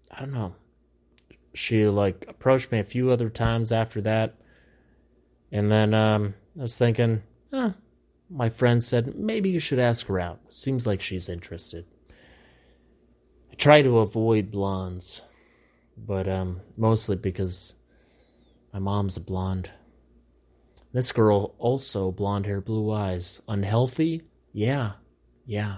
I 0.09 0.19
don't 0.19 0.31
know. 0.33 0.55
She 1.53 1.85
like 1.87 2.25
approached 2.27 2.71
me 2.71 2.79
a 2.79 2.85
few 2.85 3.11
other 3.11 3.29
times 3.29 3.71
after 3.71 3.99
that. 4.01 4.35
And 5.51 5.69
then 5.69 5.93
um 5.93 6.35
I 6.57 6.61
was 6.61 6.77
thinking, 6.77 7.23
oh, 7.51 7.73
my 8.29 8.49
friend 8.49 8.83
said 8.83 9.15
maybe 9.15 9.49
you 9.49 9.59
should 9.59 9.79
ask 9.79 10.07
her 10.07 10.19
out. 10.19 10.39
Seems 10.49 10.85
like 10.85 11.01
she's 11.01 11.29
interested. 11.29 11.85
I 13.51 13.55
try 13.55 13.81
to 13.81 13.99
avoid 13.99 14.51
blondes, 14.51 15.21
but 15.97 16.27
um 16.29 16.61
mostly 16.77 17.15
because 17.15 17.73
My 18.71 18.79
mom's 18.79 19.17
a 19.17 19.21
blonde. 19.21 19.69
This 20.93 21.11
girl 21.11 21.55
also 21.57 22.11
blonde 22.11 22.45
hair, 22.45 22.61
blue 22.61 22.91
eyes. 22.91 23.41
Unhealthy? 23.47 24.23
Yeah. 24.53 24.93
Yeah. 25.45 25.77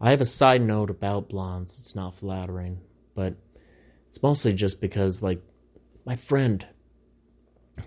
I 0.00 0.10
have 0.10 0.20
a 0.20 0.26
side 0.26 0.62
note 0.62 0.90
about 0.90 1.28
blondes. 1.28 1.78
It's 1.78 1.94
not 1.94 2.16
flattering, 2.16 2.80
but 3.14 3.36
it's 4.08 4.22
mostly 4.22 4.52
just 4.52 4.80
because, 4.80 5.22
like, 5.22 5.40
my 6.04 6.16
friend 6.16 6.66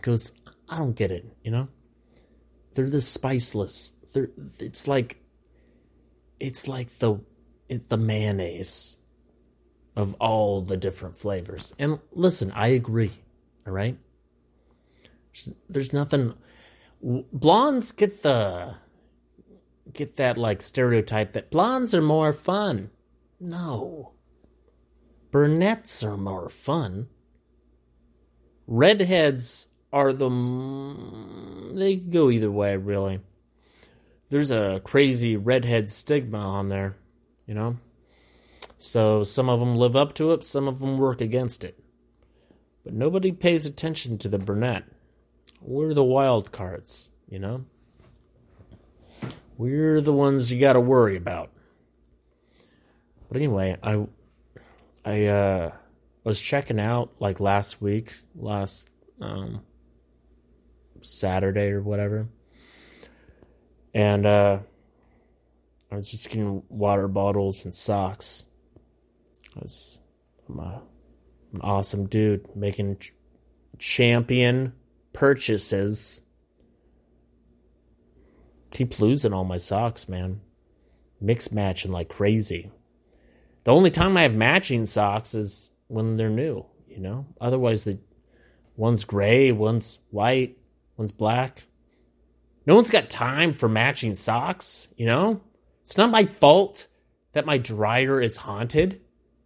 goes, 0.01 0.31
I 0.67 0.77
don't 0.77 0.95
get 0.95 1.11
it, 1.11 1.25
you 1.43 1.51
know? 1.51 1.67
They're 2.77 2.87
the 2.87 2.97
spiceless. 2.97 3.93
They're, 4.13 4.29
it's 4.59 4.87
like, 4.87 5.17
it's 6.39 6.67
like 6.67 6.99
the, 6.99 7.21
it, 7.67 7.89
the 7.89 7.97
mayonnaise 7.97 8.99
of 9.95 10.13
all 10.19 10.61
the 10.61 10.77
different 10.77 11.17
flavors. 11.17 11.73
And 11.79 11.99
listen, 12.11 12.51
I 12.51 12.67
agree, 12.67 13.13
all 13.65 13.73
right? 13.73 13.97
There's, 15.33 15.51
there's 15.67 15.91
nothing, 15.91 16.35
blondes 17.01 17.91
get 17.93 18.21
the, 18.21 18.75
get 19.91 20.17
that 20.17 20.37
like 20.37 20.61
stereotype 20.61 21.33
that 21.33 21.49
blondes 21.49 21.95
are 21.95 22.01
more 22.01 22.31
fun. 22.31 22.91
No. 23.39 24.11
Brunettes 25.31 26.03
are 26.03 26.15
more 26.15 26.47
fun. 26.47 27.07
Redheads 28.67 29.69
are 29.97 30.13
the. 30.13 30.29
They 31.73 31.95
go 31.95 32.29
either 32.29 32.51
way, 32.51 32.77
really. 32.77 33.19
There's 34.29 34.51
a 34.51 34.79
crazy 34.83 35.37
redhead 35.37 35.89
stigma 35.89 36.37
on 36.37 36.69
there, 36.69 36.97
you 37.45 37.53
know? 37.53 37.77
So 38.77 39.23
some 39.23 39.49
of 39.49 39.59
them 39.59 39.75
live 39.75 39.95
up 39.95 40.13
to 40.15 40.33
it, 40.33 40.43
some 40.43 40.67
of 40.67 40.79
them 40.79 40.97
work 40.97 41.19
against 41.21 41.63
it. 41.63 41.79
But 42.83 42.93
nobody 42.93 43.31
pays 43.31 43.65
attention 43.65 44.17
to 44.19 44.29
the 44.29 44.37
brunette. 44.37 44.83
We're 45.61 45.93
the 45.93 46.03
wild 46.03 46.51
cards, 46.51 47.09
you 47.27 47.39
know? 47.39 47.65
We're 49.57 50.01
the 50.01 50.13
ones 50.13 50.51
you 50.51 50.59
got 50.59 50.73
to 50.73 50.79
worry 50.79 51.15
about. 51.15 51.51
But 53.27 53.37
anyway, 53.37 53.77
I 53.81 54.07
I 55.03 55.25
uh 55.25 55.71
was 56.23 56.39
checking 56.39 56.79
out 56.79 57.11
like 57.19 57.39
last 57.39 57.81
week, 57.81 58.19
last 58.35 58.89
um 59.19 59.63
Saturday 61.07 61.69
or 61.69 61.81
whatever. 61.81 62.27
And 63.93 64.25
uh 64.25 64.59
I 65.91 65.95
was 65.95 66.11
just 66.11 66.29
getting 66.29 66.63
water 66.69 67.07
bottles 67.07 67.65
and 67.65 67.73
socks. 67.73 68.45
I 69.55 69.59
was 69.59 69.99
I'm 70.49 70.59
a, 70.59 70.81
an 71.53 71.61
awesome 71.61 72.07
dude 72.07 72.55
making 72.55 72.97
ch- 72.97 73.13
champion 73.79 74.73
purchases 75.13 76.21
Keep 78.71 78.99
losing 78.99 79.33
all 79.33 79.43
my 79.43 79.57
socks, 79.57 80.07
man. 80.07 80.41
Mix 81.19 81.51
matching 81.51 81.91
like 81.91 82.09
crazy. 82.09 82.69
The 83.63 83.73
only 83.73 83.89
time 83.89 84.15
I 84.15 84.21
have 84.21 84.35
matching 84.35 84.85
socks 84.85 85.33
is 85.33 85.71
when 85.87 86.15
they're 86.17 86.29
new, 86.29 86.63
you 86.87 86.99
know? 86.99 87.25
Otherwise, 87.41 87.85
the 87.85 87.97
one's 88.75 89.03
gray, 89.03 89.51
one's 89.51 89.97
white, 90.11 90.57
one's 90.97 91.11
black. 91.11 91.65
No 92.65 92.75
one's 92.75 92.89
got 92.89 93.09
time 93.09 93.53
for 93.53 93.69
matching 93.69 94.13
socks, 94.13 94.89
you 94.97 95.05
know? 95.05 95.41
It's 95.81 95.97
not 95.97 96.11
my 96.11 96.25
fault 96.25 96.87
that 97.33 97.45
my 97.45 97.57
dryer 97.57 98.21
is 98.21 98.37
haunted. 98.37 99.01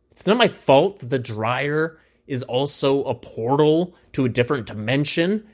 It's 0.09 0.25
not 0.25 0.37
my 0.37 0.47
fault 0.47 0.99
that 0.99 1.09
the 1.09 1.19
dryer 1.19 1.99
is 2.25 2.43
also 2.43 3.03
a 3.03 3.13
portal 3.13 3.95
to 4.13 4.25
a 4.25 4.29
different 4.29 4.65
dimension 4.65 5.45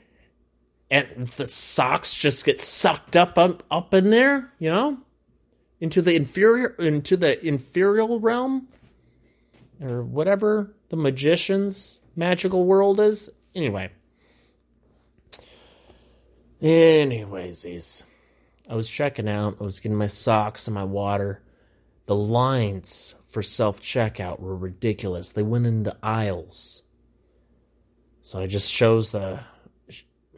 and 0.90 1.28
the 1.36 1.46
socks 1.46 2.14
just 2.14 2.44
get 2.44 2.60
sucked 2.60 3.16
up 3.16 3.36
up, 3.36 3.62
up 3.70 3.92
in 3.94 4.10
there, 4.10 4.52
you 4.58 4.70
know, 4.70 4.98
into 5.80 6.00
the 6.02 6.14
inferior 6.14 6.68
into 6.78 7.16
the 7.16 7.44
inferior 7.46 8.18
realm 8.18 8.68
or 9.80 10.02
whatever 10.02 10.74
the 10.88 10.96
magician's 10.96 12.00
magical 12.16 12.64
world 12.64 13.00
is. 13.00 13.30
Anyway. 13.54 13.90
Anyways, 16.60 18.04
I 18.68 18.74
was 18.74 18.90
checking 18.90 19.28
out, 19.28 19.56
I 19.60 19.64
was 19.64 19.80
getting 19.80 19.98
my 19.98 20.08
socks 20.08 20.66
and 20.66 20.74
my 20.74 20.84
water. 20.84 21.42
The 22.06 22.16
lines 22.16 23.14
for 23.24 23.42
self 23.42 23.80
checkout 23.80 24.40
were 24.40 24.56
ridiculous. 24.56 25.32
They 25.32 25.42
went 25.42 25.66
into 25.66 25.96
aisles. 26.02 26.82
So 28.22 28.40
I 28.40 28.46
just 28.46 28.72
chose 28.72 29.12
the 29.12 29.40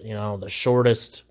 you 0.03 0.15
know, 0.15 0.37
the 0.37 0.49
shortest, 0.49 1.23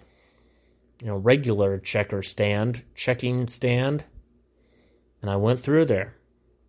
you 1.02 1.08
know, 1.08 1.15
regular 1.15 1.80
checker 1.80 2.21
stand, 2.21 2.84
checking 2.95 3.47
stand. 3.47 4.04
And 5.21 5.30
I 5.30 5.36
went 5.36 5.60
through 5.60 5.86
there. 5.86 6.15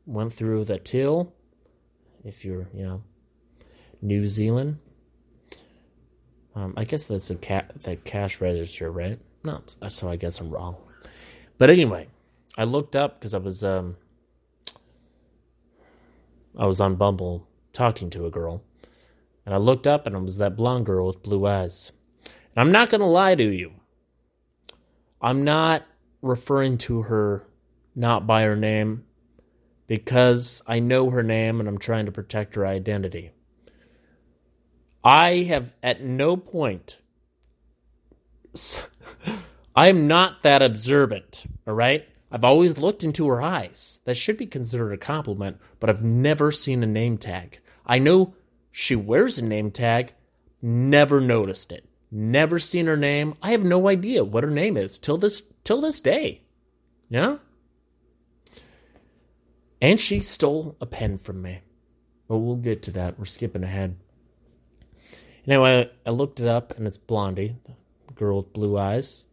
Went 0.07 0.33
through 0.33 0.65
the 0.65 0.79
till, 0.79 1.35
if 2.25 2.45
you're, 2.45 2.69
you 2.75 2.83
know, 2.83 3.03
New 4.03 4.27
Zealand. 4.27 4.79
Um, 6.61 6.75
I 6.77 6.85
guess 6.85 7.07
that's 7.07 7.29
the 7.29 7.37
ca- 7.37 7.73
the 7.75 7.97
cash 7.97 8.39
register, 8.41 8.91
right? 8.91 9.19
No, 9.43 9.63
so 9.89 10.11
I 10.11 10.17
guess 10.17 10.41
I'm 10.41 10.51
wrong. 10.51 10.77
But 11.57 11.71
anyway, 11.71 12.09
I 12.59 12.65
looked 12.65 12.95
up 12.95 13.19
because 13.19 13.33
I 13.33 13.39
was 13.39 13.65
um 13.65 13.97
I 16.59 16.67
was 16.67 16.79
on 16.79 16.97
Bumble 16.97 17.49
talking 17.73 18.11
to 18.11 18.27
a 18.27 18.31
girl, 18.31 18.63
and 19.47 19.55
I 19.55 19.59
looked 19.59 19.87
up 19.87 20.07
and 20.07 20.15
it 20.15 20.21
was 20.21 20.37
that 20.37 20.55
blonde 20.55 20.85
girl 20.85 21.07
with 21.07 21.23
blue 21.23 21.47
eyes. 21.47 21.93
And 22.27 22.61
I'm 22.61 22.73
not 22.73 22.91
going 22.91 23.01
to 23.01 23.07
lie 23.07 23.37
to 23.37 23.45
you. 23.45 23.73
I'm 25.23 25.45
not 25.45 25.87
referring 26.21 26.77
to 26.79 27.03
her 27.03 27.47
not 27.95 28.27
by 28.27 28.43
her 28.43 28.57
name 28.57 29.07
because 29.87 30.63
I 30.67 30.81
know 30.81 31.09
her 31.09 31.23
name 31.23 31.59
and 31.59 31.69
I'm 31.69 31.79
trying 31.79 32.07
to 32.07 32.13
protect 32.13 32.55
her 32.57 32.67
identity. 32.67 33.31
I 35.03 35.43
have 35.43 35.75
at 35.83 36.03
no 36.03 36.37
point. 36.37 36.99
I 39.77 39.89
am 39.89 40.07
not 40.07 40.43
that 40.43 40.63
observant, 40.63 41.45
all 41.67 41.75
right? 41.75 42.07
I've 42.31 42.45
always 42.45 42.79
looked 42.79 43.03
into 43.03 43.29
her 43.29 43.43
eyes. 43.43 44.01
That 44.05 44.17
should 44.17 44.37
be 44.37 44.47
considered 44.47 44.93
a 44.93 44.99
compliment, 44.99 45.59
but 45.79 45.91
I've 45.91 46.05
never 46.05 46.53
seen 46.53 46.83
a 46.83 46.87
name 46.87 47.19
tag. 47.19 47.61
I 47.87 47.99
know 47.99 48.35
she 48.71 48.95
wears 48.95 49.39
a 49.39 49.45
name 49.45 49.71
tag, 49.71 50.13
never 50.63 51.21
noticed 51.21 51.73
it. 51.73 51.89
Never 52.11 52.59
seen 52.59 52.87
her 52.87 52.97
name. 52.97 53.35
I 53.43 53.53
have 53.53 53.65
no 53.65 53.89
idea 53.89 54.25
what 54.25 54.45
her 54.45 54.51
name 54.51 54.77
is 54.77 54.99
till 54.99 55.17
this 55.17 55.43
till 55.63 55.81
this 55.81 56.01
day. 56.01 56.43
You 57.09 57.21
know? 57.21 57.41
And 59.81 59.99
she 59.99 60.21
stole 60.21 60.77
a 60.81 60.87
pen 60.87 61.19
from 61.19 61.41
me. 61.41 61.61
But 62.29 62.39
we'll 62.39 62.57
get 62.57 62.83
to 62.85 62.91
that. 62.93 63.19
We're 63.19 63.25
skipping 63.25 63.65
ahead. 63.65 63.97
Anyway, 65.47 65.91
I 66.07 66.11
looked 66.11 66.41
it 66.41 66.47
up 66.47 66.77
and 66.77 66.87
it's 66.87 66.99
Blondie, 66.99 67.57
the 68.07 68.15
girl 68.15 68.39
with 68.39 68.53
blue 68.53 68.79
eyes. 68.79 69.25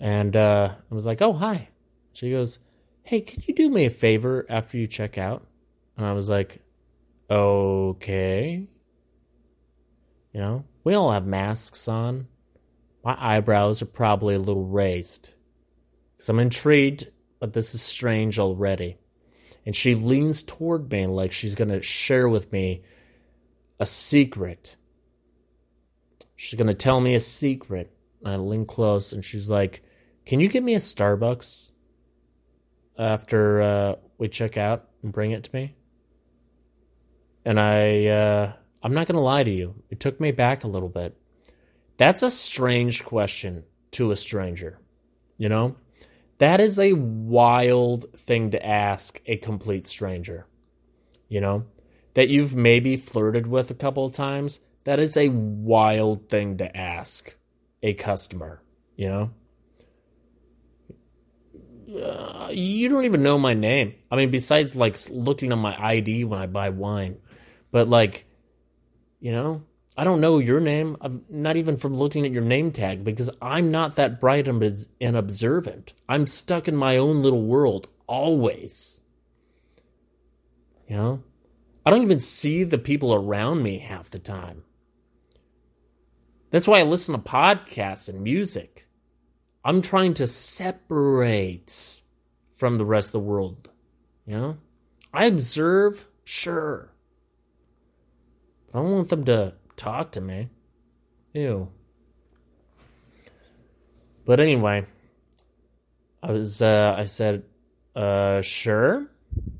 And 0.00 0.36
uh, 0.36 0.74
I 0.90 0.94
was 0.94 1.06
like, 1.06 1.20
oh, 1.22 1.32
hi. 1.32 1.68
She 2.12 2.30
goes, 2.30 2.58
hey, 3.02 3.20
can 3.20 3.42
you 3.46 3.54
do 3.54 3.68
me 3.68 3.84
a 3.84 3.90
favor 3.90 4.46
after 4.48 4.76
you 4.76 4.86
check 4.86 5.18
out? 5.18 5.46
And 5.96 6.06
I 6.06 6.12
was 6.12 6.28
like, 6.28 6.62
Okay. 7.30 8.66
You 10.32 10.40
know, 10.40 10.64
we 10.84 10.94
all 10.94 11.12
have 11.12 11.26
masks 11.26 11.88
on. 11.88 12.28
My 13.04 13.16
eyebrows 13.18 13.82
are 13.82 13.86
probably 13.86 14.34
a 14.34 14.38
little 14.40 14.64
raised. 14.64 15.34
Because 16.16 16.28
I'm 16.28 16.38
intrigued, 16.38 17.08
but 17.38 17.52
this 17.52 17.74
is 17.74 17.82
strange 17.82 18.38
already. 18.38 18.98
And 19.66 19.76
she 19.76 19.94
leans 19.94 20.42
toward 20.42 20.90
me 20.90 21.06
like 21.06 21.32
she's 21.32 21.54
going 21.54 21.68
to 21.68 21.82
share 21.82 22.28
with 22.28 22.50
me 22.52 22.82
a 23.78 23.86
secret. 23.86 24.76
She's 26.40 26.56
going 26.56 26.68
to 26.68 26.74
tell 26.74 27.00
me 27.00 27.16
a 27.16 27.20
secret. 27.20 27.92
And 28.24 28.28
I 28.32 28.36
lean 28.36 28.64
close 28.64 29.12
and 29.12 29.24
she's 29.24 29.50
like, 29.50 29.82
Can 30.24 30.38
you 30.38 30.48
get 30.48 30.62
me 30.62 30.74
a 30.74 30.78
Starbucks 30.78 31.72
after 32.96 33.60
uh, 33.60 33.94
we 34.18 34.28
check 34.28 34.56
out 34.56 34.88
and 35.02 35.12
bring 35.12 35.32
it 35.32 35.42
to 35.42 35.50
me? 35.52 35.74
And 37.44 37.58
I, 37.58 38.06
uh, 38.06 38.52
I'm 38.84 38.94
not 38.94 39.08
going 39.08 39.16
to 39.16 39.20
lie 39.20 39.42
to 39.42 39.50
you, 39.50 39.82
it 39.90 39.98
took 39.98 40.20
me 40.20 40.30
back 40.30 40.62
a 40.62 40.68
little 40.68 40.88
bit. 40.88 41.20
That's 41.96 42.22
a 42.22 42.30
strange 42.30 43.04
question 43.04 43.64
to 43.92 44.12
a 44.12 44.16
stranger. 44.16 44.78
You 45.38 45.48
know? 45.48 45.74
That 46.38 46.60
is 46.60 46.78
a 46.78 46.92
wild 46.92 48.12
thing 48.16 48.52
to 48.52 48.64
ask 48.64 49.20
a 49.26 49.38
complete 49.38 49.88
stranger. 49.88 50.46
You 51.28 51.40
know? 51.40 51.66
That 52.14 52.28
you've 52.28 52.54
maybe 52.54 52.96
flirted 52.96 53.48
with 53.48 53.72
a 53.72 53.74
couple 53.74 54.06
of 54.06 54.12
times. 54.12 54.60
That 54.84 54.98
is 54.98 55.16
a 55.16 55.28
wild 55.28 56.28
thing 56.28 56.58
to 56.58 56.76
ask 56.76 57.34
a 57.82 57.94
customer. 57.94 58.62
You 58.96 59.08
know? 59.08 59.30
Uh, 62.02 62.48
you 62.50 62.88
don't 62.88 63.04
even 63.04 63.22
know 63.22 63.38
my 63.38 63.54
name. 63.54 63.94
I 64.10 64.16
mean, 64.16 64.30
besides 64.30 64.76
like 64.76 64.96
looking 65.10 65.52
at 65.52 65.58
my 65.58 65.76
ID 65.82 66.24
when 66.24 66.40
I 66.40 66.46
buy 66.46 66.70
wine. 66.70 67.18
But 67.70 67.88
like, 67.88 68.26
you 69.20 69.32
know, 69.32 69.62
I 69.96 70.04
don't 70.04 70.20
know 70.20 70.38
your 70.38 70.60
name. 70.60 70.96
I'm 71.00 71.24
not 71.28 71.56
even 71.56 71.76
from 71.76 71.96
looking 71.96 72.24
at 72.24 72.32
your 72.32 72.42
name 72.42 72.72
tag 72.72 73.04
because 73.04 73.30
I'm 73.42 73.70
not 73.70 73.96
that 73.96 74.20
bright 74.20 74.46
and 74.46 75.16
observant. 75.16 75.92
I'm 76.08 76.26
stuck 76.26 76.68
in 76.68 76.76
my 76.76 76.96
own 76.96 77.22
little 77.22 77.42
world 77.42 77.88
always. 78.06 79.00
You 80.86 80.96
know? 80.96 81.22
I 81.84 81.90
don't 81.90 82.02
even 82.02 82.20
see 82.20 82.64
the 82.64 82.78
people 82.78 83.14
around 83.14 83.62
me 83.62 83.78
half 83.78 84.10
the 84.10 84.18
time. 84.18 84.64
That's 86.50 86.66
why 86.66 86.80
I 86.80 86.82
listen 86.82 87.14
to 87.14 87.20
podcasts 87.20 88.08
and 88.08 88.22
music. 88.22 88.86
I'm 89.64 89.82
trying 89.82 90.14
to 90.14 90.26
separate 90.26 92.00
from 92.56 92.78
the 92.78 92.84
rest 92.84 93.08
of 93.08 93.12
the 93.12 93.20
world. 93.20 93.68
You 94.26 94.36
know? 94.36 94.56
I 95.12 95.24
observe, 95.24 96.06
sure. 96.24 96.92
I 98.72 98.78
don't 98.78 98.90
want 98.90 99.08
them 99.08 99.24
to 99.24 99.54
talk 99.76 100.12
to 100.12 100.20
me. 100.20 100.48
Ew. 101.32 101.68
But 104.24 104.40
anyway, 104.40 104.86
I 106.22 106.32
was 106.32 106.60
uh, 106.60 106.94
I 106.98 107.06
said, 107.06 107.44
uh, 107.96 108.42
sure, 108.42 109.06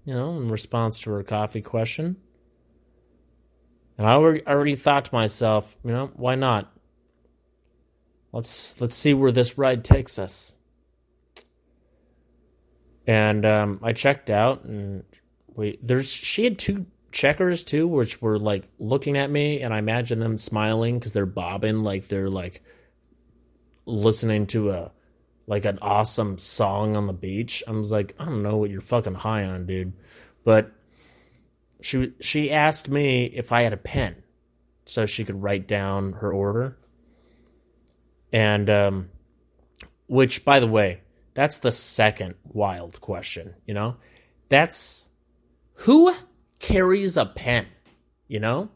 you 0.04 0.14
know, 0.14 0.36
in 0.36 0.50
response 0.50 1.00
to 1.00 1.10
her 1.10 1.22
coffee 1.22 1.62
question. 1.62 2.16
And 3.96 4.06
I 4.06 4.12
already, 4.12 4.46
I 4.46 4.52
already 4.52 4.76
thought 4.76 5.06
to 5.06 5.14
myself, 5.14 5.76
you 5.84 5.92
know, 5.92 6.10
why 6.14 6.34
not? 6.34 6.72
Let's 8.38 8.80
let's 8.80 8.94
see 8.94 9.14
where 9.14 9.32
this 9.32 9.58
ride 9.58 9.82
takes 9.82 10.16
us. 10.16 10.54
And 13.04 13.44
um, 13.44 13.80
I 13.82 13.92
checked 13.92 14.30
out, 14.30 14.62
and 14.62 15.02
we 15.56 15.76
there's 15.82 16.08
she 16.08 16.44
had 16.44 16.56
two 16.56 16.86
checkers 17.10 17.64
too, 17.64 17.88
which 17.88 18.22
were 18.22 18.38
like 18.38 18.62
looking 18.78 19.18
at 19.18 19.28
me, 19.28 19.60
and 19.60 19.74
I 19.74 19.78
imagine 19.78 20.20
them 20.20 20.38
smiling 20.38 21.00
because 21.00 21.12
they're 21.12 21.26
bobbing 21.26 21.82
like 21.82 22.06
they're 22.06 22.30
like 22.30 22.60
listening 23.86 24.46
to 24.48 24.70
a 24.70 24.92
like 25.48 25.64
an 25.64 25.80
awesome 25.82 26.38
song 26.38 26.96
on 26.96 27.08
the 27.08 27.12
beach. 27.12 27.64
I 27.66 27.72
was 27.72 27.90
like, 27.90 28.14
I 28.20 28.24
don't 28.26 28.44
know 28.44 28.56
what 28.58 28.70
you're 28.70 28.80
fucking 28.80 29.14
high 29.14 29.46
on, 29.46 29.66
dude, 29.66 29.94
but 30.44 30.70
she 31.80 32.12
she 32.20 32.52
asked 32.52 32.88
me 32.88 33.24
if 33.24 33.50
I 33.50 33.62
had 33.62 33.72
a 33.72 33.76
pen 33.76 34.22
so 34.84 35.06
she 35.06 35.24
could 35.24 35.42
write 35.42 35.66
down 35.66 36.12
her 36.12 36.32
order, 36.32 36.78
and 38.32 38.68
um, 38.68 39.10
which 40.06 40.44
by 40.44 40.60
the 40.60 40.66
way, 40.66 41.00
that's 41.34 41.58
the 41.58 41.72
second 41.72 42.34
wild 42.44 43.00
question. 43.00 43.54
You 43.66 43.74
know, 43.74 43.96
that's 44.48 45.10
who 45.74 46.12
carries 46.58 47.16
a 47.16 47.26
pen, 47.26 47.66
you 48.26 48.40
know? 48.40 48.70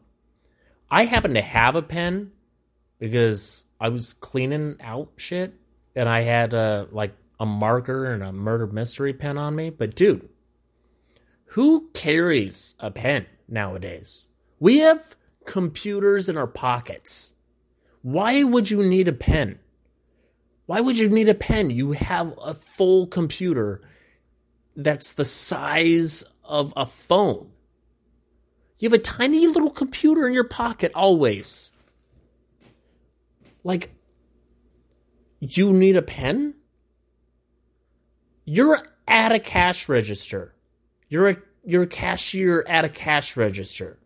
I 0.89 1.05
happen 1.05 1.33
to 1.33 1.41
have 1.41 1.75
a 1.75 1.81
pen 1.81 2.31
because 2.99 3.65
I 3.79 3.89
was 3.89 4.13
cleaning 4.13 4.77
out 4.81 5.09
shit 5.17 5.55
and 5.95 6.07
I 6.07 6.21
had 6.21 6.53
a 6.53 6.87
like 6.91 7.15
a 7.39 7.45
marker 7.45 8.05
and 8.05 8.23
a 8.23 8.31
murder 8.31 8.67
mystery 8.67 9.13
pen 9.13 9.37
on 9.37 9.55
me, 9.55 9.69
but 9.69 9.95
dude, 9.95 10.29
who 11.47 11.89
carries 11.93 12.75
a 12.79 12.91
pen 12.91 13.25
nowadays? 13.47 14.29
We 14.59 14.79
have 14.79 15.15
computers 15.45 16.29
in 16.29 16.37
our 16.37 16.47
pockets. 16.47 17.32
Why 18.03 18.43
would 18.43 18.69
you 18.69 18.83
need 18.83 19.07
a 19.07 19.13
pen? 19.13 19.59
Why 20.65 20.81
would 20.81 20.99
you 20.99 21.09
need 21.09 21.29
a 21.29 21.33
pen? 21.33 21.71
You 21.71 21.93
have 21.93 22.37
a 22.43 22.53
full 22.53 23.07
computer 23.07 23.81
that's 24.75 25.13
the 25.13 25.25
size 25.25 26.23
of 26.43 26.73
a 26.75 26.85
phone. 26.85 27.49
You 28.77 28.89
have 28.89 28.99
a 28.99 29.01
tiny 29.01 29.47
little 29.47 29.69
computer 29.69 30.27
in 30.27 30.33
your 30.33 30.43
pocket 30.43 30.91
always. 30.93 31.71
Like, 33.63 33.91
you 35.39 35.71
need 35.71 35.95
a 35.95 36.01
pen? 36.01 36.55
You're 38.43 38.85
at 39.07 39.31
a 39.31 39.39
cash 39.39 39.87
register. 39.87 40.53
You're 41.07 41.29
a 41.29 41.37
you're 41.65 41.83
a 41.83 41.87
cashier 41.87 42.65
at 42.67 42.83
a 42.83 42.89
cash 42.89 43.37
register. 43.37 43.97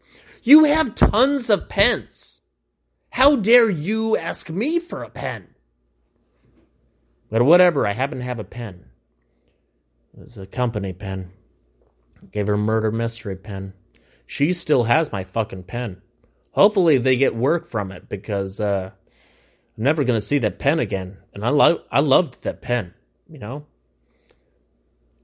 You 0.44 0.66
have 0.66 0.94
tons 0.94 1.50
of 1.50 1.68
pens. 1.68 2.37
How 3.18 3.36
dare 3.36 3.70
you 3.70 4.16
ask 4.16 4.50
me 4.50 4.80
for 4.80 5.04
a 5.04 5.10
pen? 5.10 5.48
But 7.30 7.44
whatever, 7.44 7.86
I 7.86 7.94
happen 7.94 8.20
to 8.20 8.24
have 8.24 8.40
a 8.40 8.44
pen. 8.44 8.86
It 10.14 10.22
was 10.22 10.38
a 10.38 10.46
company 10.46 10.94
pen. 10.94 11.32
I 12.22 12.28
Gave 12.28 12.48
her 12.48 12.58
murder 12.58 12.92
mystery 12.92 13.36
pen 13.36 13.74
she 14.28 14.52
still 14.52 14.84
has 14.84 15.12
my 15.12 15.24
fucking 15.24 15.64
pen. 15.64 16.02
Hopefully 16.52 16.98
they 16.98 17.16
get 17.16 17.34
work 17.34 17.66
from 17.66 17.92
it 17.92 18.10
because 18.10 18.60
uh, 18.60 18.92
I'm 19.78 19.84
never 19.84 20.04
gonna 20.04 20.22
see 20.22 20.38
that 20.40 20.60
pen 20.60 20.80
again. 20.80 21.18
And 21.34 21.46
I 21.46 21.50
love 21.50 21.82
I 21.90 22.02
loved 22.02 22.44
that 22.44 22.62
pen, 22.62 22.94
you 23.28 23.40
know. 23.40 23.66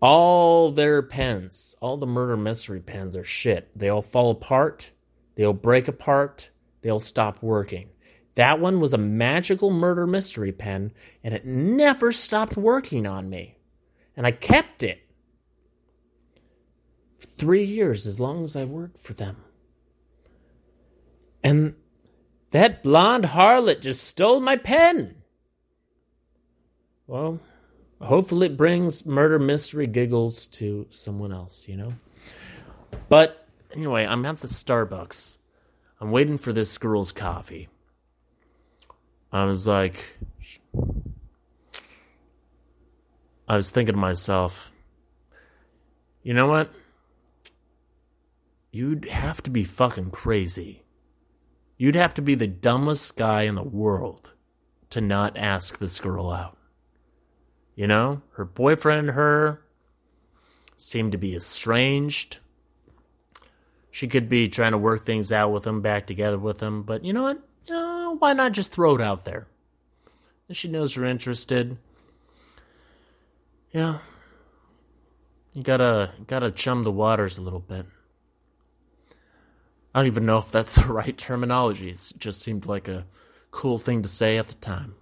All 0.01 0.71
their 0.71 1.01
pens, 1.01 1.75
all 1.81 1.97
the 1.97 2.07
murder 2.07 2.37
mystery 2.37 2.79
pens 2.79 3.15
are 3.15 3.23
shit. 3.23 3.69
They 3.77 3.89
all 3.89 4.01
fall 4.01 4.31
apart, 4.31 4.91
they 5.35 5.43
all 5.43 5.53
break 5.53 5.87
apart, 5.87 6.49
they 6.84 6.91
all 6.91 6.99
stop 6.99 7.41
working. 7.41 7.89
That 8.36 8.59
one 8.59 8.79
was 8.79 8.93
a 8.93 8.97
magical 8.97 9.71
murder 9.71 10.05
mystery 10.05 10.51
pen, 10.51 10.91
and 11.23 11.34
it 11.34 11.45
never 11.45 12.11
stopped 12.11 12.57
working 12.57 13.07
on 13.07 13.29
me. 13.29 13.57
And 14.15 14.27
I 14.27 14.31
kept 14.31 14.84
it 14.84 15.01
For 17.19 17.27
three 17.27 17.63
years, 17.63 18.05
as 18.05 18.19
long 18.19 18.43
as 18.43 18.55
I 18.55 18.65
worked 18.65 18.99
for 18.99 19.13
them. 19.13 19.38
And 21.43 21.75
that 22.51 22.84
blonde 22.84 23.25
harlot 23.25 23.81
just 23.81 24.03
stole 24.03 24.41
my 24.41 24.57
pen. 24.57 25.15
Well, 27.07 27.39
hopefully 28.01 28.47
it 28.47 28.57
brings 28.57 29.05
murder 29.05 29.39
mystery 29.39 29.88
giggles 29.88 30.47
to 30.47 30.88
someone 30.89 31.31
else, 31.31 31.67
you 31.67 31.77
know? 31.77 31.93
But 33.09 33.47
anyway, 33.75 34.05
I'm 34.05 34.25
at 34.25 34.39
the 34.39 34.47
Starbucks. 34.47 35.38
I'm 35.99 36.11
waiting 36.11 36.37
for 36.37 36.51
this 36.51 36.77
girl's 36.77 37.11
coffee. 37.11 37.69
I 39.31 39.45
was 39.45 39.67
like, 39.67 40.17
I 43.47 43.55
was 43.55 43.69
thinking 43.69 43.95
to 43.95 43.99
myself, 43.99 44.71
you 46.21 46.33
know 46.33 46.47
what? 46.47 46.71
You'd 48.71 49.05
have 49.09 49.41
to 49.43 49.49
be 49.49 49.63
fucking 49.63 50.11
crazy. 50.11 50.83
You'd 51.77 51.95
have 51.95 52.13
to 52.15 52.21
be 52.21 52.35
the 52.35 52.47
dumbest 52.47 53.17
guy 53.17 53.43
in 53.43 53.55
the 53.55 53.63
world 53.63 54.33
to 54.89 55.01
not 55.01 55.37
ask 55.37 55.77
this 55.77 55.99
girl 55.99 56.31
out. 56.31 56.57
You 57.75 57.87
know, 57.87 58.21
her 58.33 58.45
boyfriend 58.45 59.09
and 59.09 59.15
her 59.15 59.63
seemed 60.75 61.11
to 61.11 61.17
be 61.17 61.35
estranged. 61.35 62.37
She 63.93 64.07
could 64.07 64.27
be 64.27 64.49
trying 64.49 64.71
to 64.71 64.77
work 64.79 65.05
things 65.05 65.31
out 65.31 65.51
with 65.51 65.67
him, 65.67 65.81
back 65.83 66.07
together 66.07 66.39
with 66.39 66.63
him, 66.63 66.81
but 66.81 67.05
you 67.05 67.13
know 67.13 67.21
what? 67.21 67.43
Uh, 67.69 68.15
why 68.15 68.33
not 68.33 68.51
just 68.51 68.71
throw 68.71 68.95
it 68.95 69.01
out 69.01 69.23
there? 69.23 69.45
And 70.47 70.57
she 70.57 70.67
knows 70.67 70.95
you're 70.95 71.05
interested. 71.05 71.77
Yeah. 73.69 73.99
You 75.53 75.61
gotta 75.61 76.09
gotta 76.25 76.49
chum 76.49 76.85
the 76.85 76.91
waters 76.91 77.37
a 77.37 77.43
little 77.43 77.59
bit. 77.59 77.85
I 79.93 79.99
don't 79.99 80.07
even 80.07 80.25
know 80.25 80.39
if 80.39 80.49
that's 80.49 80.73
the 80.73 80.85
right 80.91 81.15
terminology. 81.15 81.89
It 81.91 82.13
just 82.17 82.41
seemed 82.41 82.65
like 82.65 82.87
a 82.87 83.05
cool 83.51 83.77
thing 83.77 84.01
to 84.01 84.09
say 84.09 84.39
at 84.39 84.47
the 84.47 84.55
time, 84.55 84.95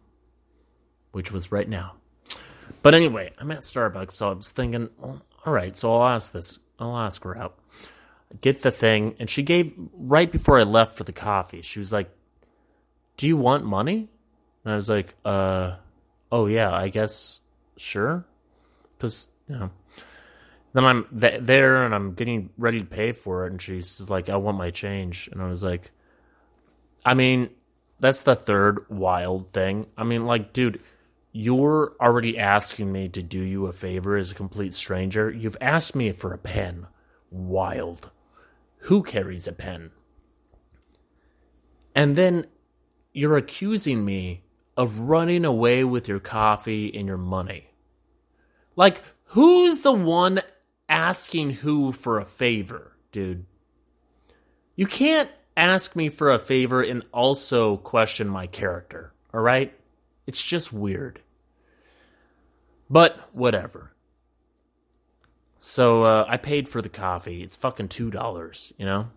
which 1.13 1.31
was 1.31 1.49
right 1.49 1.69
now. 1.69 1.93
But 2.83 2.93
anyway, 2.93 3.31
I'm 3.39 3.51
at 3.51 3.59
Starbucks, 3.59 4.11
so 4.11 4.31
I 4.31 4.33
was 4.33 4.51
thinking, 4.51 4.89
well, 4.97 5.21
all 5.45 5.53
right, 5.53 5.77
so 5.77 5.95
I'll 5.95 6.09
ask 6.09 6.33
this. 6.33 6.59
I'll 6.77 6.97
ask 6.97 7.23
her 7.23 7.37
out. 7.37 7.57
Get 8.39 8.61
the 8.61 8.71
thing, 8.71 9.15
and 9.19 9.29
she 9.29 9.43
gave 9.43 9.73
right 9.93 10.31
before 10.31 10.59
I 10.59 10.63
left 10.63 10.95
for 10.95 11.03
the 11.03 11.11
coffee. 11.11 11.61
She 11.61 11.79
was 11.79 11.91
like, 11.91 12.09
"Do 13.17 13.27
you 13.27 13.35
want 13.35 13.65
money?" 13.65 14.09
And 14.63 14.73
I 14.73 14.75
was 14.75 14.89
like, 14.89 15.15
"Uh, 15.25 15.75
oh 16.31 16.45
yeah, 16.45 16.73
I 16.73 16.87
guess 16.87 17.41
sure," 17.75 18.25
because 18.97 19.27
you 19.49 19.57
know 19.57 19.71
then 20.73 20.85
I'm 20.85 21.05
th- 21.19 21.41
there 21.41 21.83
and 21.83 21.93
I'm 21.93 22.13
getting 22.13 22.49
ready 22.57 22.79
to 22.79 22.85
pay 22.85 23.11
for 23.11 23.45
it, 23.45 23.51
and 23.51 23.61
she's 23.61 24.09
like, 24.09 24.29
"I 24.29 24.37
want 24.37 24.57
my 24.57 24.69
change," 24.69 25.29
and 25.31 25.41
I 25.41 25.49
was 25.49 25.63
like, 25.63 25.91
"I 27.05 27.13
mean, 27.13 27.49
that's 27.99 28.21
the 28.21 28.35
third 28.35 28.85
wild 28.89 29.51
thing. 29.51 29.87
I 29.97 30.03
mean, 30.03 30.25
like, 30.25 30.53
dude, 30.53 30.81
you're 31.31 31.93
already 31.99 32.37
asking 32.37 32.91
me 32.91 33.09
to 33.09 33.21
do 33.21 33.39
you 33.39 33.67
a 33.67 33.73
favor 33.73 34.17
as 34.17 34.31
a 34.31 34.35
complete 34.35 34.73
stranger. 34.73 35.29
You've 35.29 35.57
asked 35.61 35.95
me 35.95 36.11
for 36.11 36.33
a 36.33 36.37
pen. 36.37 36.87
Wild. 37.29 38.09
Who 38.81 39.03
carries 39.03 39.47
a 39.47 39.53
pen? 39.53 39.91
And 41.95 42.15
then 42.15 42.45
you're 43.13 43.37
accusing 43.37 44.05
me 44.05 44.43
of 44.77 44.99
running 44.99 45.45
away 45.45 45.83
with 45.83 46.07
your 46.07 46.19
coffee 46.19 46.93
and 46.95 47.07
your 47.07 47.17
money. 47.17 47.67
Like, 48.75 49.01
who's 49.25 49.79
the 49.81 49.91
one 49.91 50.41
asking 50.91 51.51
who 51.51 51.93
for 51.93 52.19
a 52.19 52.25
favor, 52.25 52.91
dude. 53.13 53.45
You 54.75 54.85
can't 54.85 55.29
ask 55.55 55.95
me 55.95 56.09
for 56.09 56.29
a 56.29 56.37
favor 56.37 56.81
and 56.83 57.03
also 57.13 57.77
question 57.77 58.27
my 58.27 58.45
character, 58.45 59.13
all 59.33 59.39
right? 59.39 59.73
It's 60.27 60.43
just 60.43 60.73
weird. 60.73 61.21
But 62.89 63.17
whatever. 63.33 63.90
So 65.63 66.05
uh, 66.05 66.25
I 66.27 66.37
paid 66.37 66.67
for 66.67 66.81
the 66.81 66.89
coffee. 66.89 67.43
It's 67.43 67.55
fucking 67.55 67.89
$2, 67.89 68.73
you 68.79 68.85
know? 68.85 69.11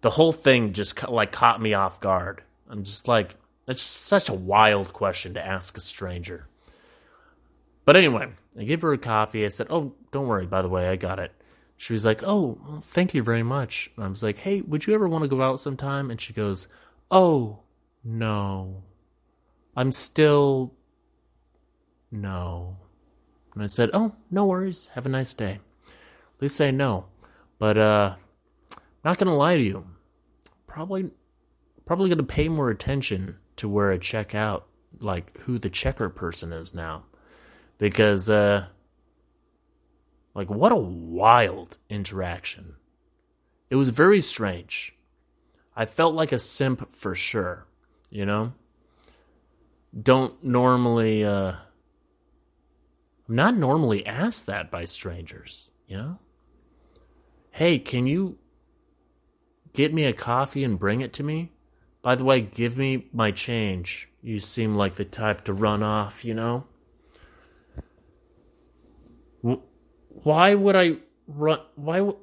The 0.00 0.08
whole 0.08 0.32
thing 0.32 0.72
just 0.72 1.06
like 1.06 1.30
caught 1.30 1.60
me 1.60 1.74
off 1.74 2.00
guard. 2.00 2.42
I'm 2.70 2.84
just 2.84 3.06
like, 3.06 3.36
that's 3.66 3.82
just 3.82 4.04
such 4.04 4.30
a 4.30 4.34
wild 4.34 4.94
question 4.94 5.34
to 5.34 5.46
ask 5.46 5.76
a 5.76 5.80
stranger. 5.80 6.48
But 7.84 7.96
anyway, 7.96 8.28
I 8.58 8.64
gave 8.64 8.80
her 8.80 8.94
a 8.94 8.98
coffee. 8.98 9.44
I 9.44 9.48
said, 9.48 9.66
Oh, 9.68 9.92
don't 10.10 10.26
worry, 10.26 10.46
by 10.46 10.62
the 10.62 10.70
way, 10.70 10.88
I 10.88 10.96
got 10.96 11.18
it. 11.18 11.32
She 11.76 11.92
was 11.92 12.06
like, 12.06 12.22
Oh, 12.24 12.58
well, 12.66 12.80
thank 12.80 13.12
you 13.12 13.22
very 13.22 13.42
much. 13.42 13.90
And 13.96 14.06
I 14.06 14.08
was 14.08 14.22
like, 14.22 14.38
Hey, 14.38 14.62
would 14.62 14.86
you 14.86 14.94
ever 14.94 15.06
want 15.06 15.24
to 15.24 15.28
go 15.28 15.42
out 15.42 15.60
sometime? 15.60 16.10
And 16.10 16.18
she 16.18 16.32
goes, 16.32 16.66
Oh, 17.10 17.58
no. 18.02 18.84
I'm 19.76 19.92
still. 19.92 20.72
No. 22.10 22.78
And 23.56 23.64
I 23.64 23.66
said, 23.66 23.90
Oh, 23.92 24.14
no 24.30 24.46
worries. 24.46 24.90
Have 24.94 25.06
a 25.06 25.08
nice 25.08 25.34
day. 25.34 25.58
At 25.88 26.42
least 26.42 26.60
I 26.60 26.70
know. 26.70 27.06
But, 27.58 27.76
uh, 27.76 28.14
not 29.04 29.18
gonna 29.18 29.34
lie 29.34 29.56
to 29.56 29.62
you. 29.62 29.86
Probably, 30.68 31.10
probably 31.84 32.08
gonna 32.08 32.22
pay 32.22 32.48
more 32.48 32.70
attention 32.70 33.38
to 33.56 33.68
where 33.68 33.90
I 33.90 33.98
check 33.98 34.34
out, 34.34 34.68
like 35.00 35.36
who 35.40 35.58
the 35.58 35.70
checker 35.70 36.08
person 36.08 36.52
is 36.52 36.72
now 36.72 37.04
because 37.78 38.30
uh 38.30 38.66
like 40.34 40.50
what 40.50 40.72
a 40.72 40.76
wild 40.76 41.78
interaction. 41.88 42.76
It 43.70 43.76
was 43.76 43.88
very 43.88 44.20
strange. 44.20 44.94
I 45.74 45.86
felt 45.86 46.14
like 46.14 46.32
a 46.32 46.38
simp 46.38 46.92
for 46.92 47.14
sure, 47.14 47.66
you 48.10 48.24
know? 48.24 48.52
Don't 50.00 50.42
normally 50.44 51.24
uh 51.24 51.52
I'm 53.28 53.34
not 53.34 53.56
normally 53.56 54.06
asked 54.06 54.46
that 54.46 54.70
by 54.70 54.84
strangers, 54.84 55.70
you 55.86 55.96
know? 55.96 56.18
Hey, 57.50 57.78
can 57.78 58.06
you 58.06 58.38
get 59.72 59.92
me 59.92 60.04
a 60.04 60.12
coffee 60.12 60.62
and 60.62 60.78
bring 60.78 61.00
it 61.00 61.12
to 61.14 61.22
me? 61.22 61.52
By 62.02 62.14
the 62.14 62.24
way, 62.24 62.40
give 62.40 62.76
me 62.76 63.08
my 63.12 63.32
change. 63.32 64.08
You 64.22 64.38
seem 64.38 64.76
like 64.76 64.94
the 64.94 65.04
type 65.04 65.42
to 65.44 65.52
run 65.52 65.82
off, 65.82 66.24
you 66.24 66.34
know? 66.34 66.66
Why 70.22 70.54
would 70.54 70.76
I 70.76 70.96
run? 71.26 71.60
Why 71.74 72.00
would. 72.00 72.16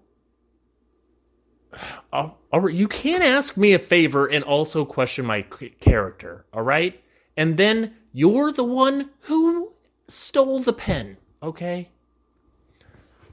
you 2.71 2.87
can't 2.87 3.23
ask 3.23 3.57
me 3.57 3.73
a 3.73 3.79
favor 3.79 4.25
and 4.27 4.43
also 4.43 4.85
question 4.85 5.25
my 5.25 5.41
character, 5.41 6.45
all 6.53 6.63
right? 6.63 7.01
And 7.35 7.57
then 7.57 7.95
you're 8.11 8.51
the 8.51 8.63
one 8.63 9.09
who 9.21 9.62
stole 10.07 10.59
the 10.59 10.73
pen, 10.73 11.17
okay? 11.41 11.89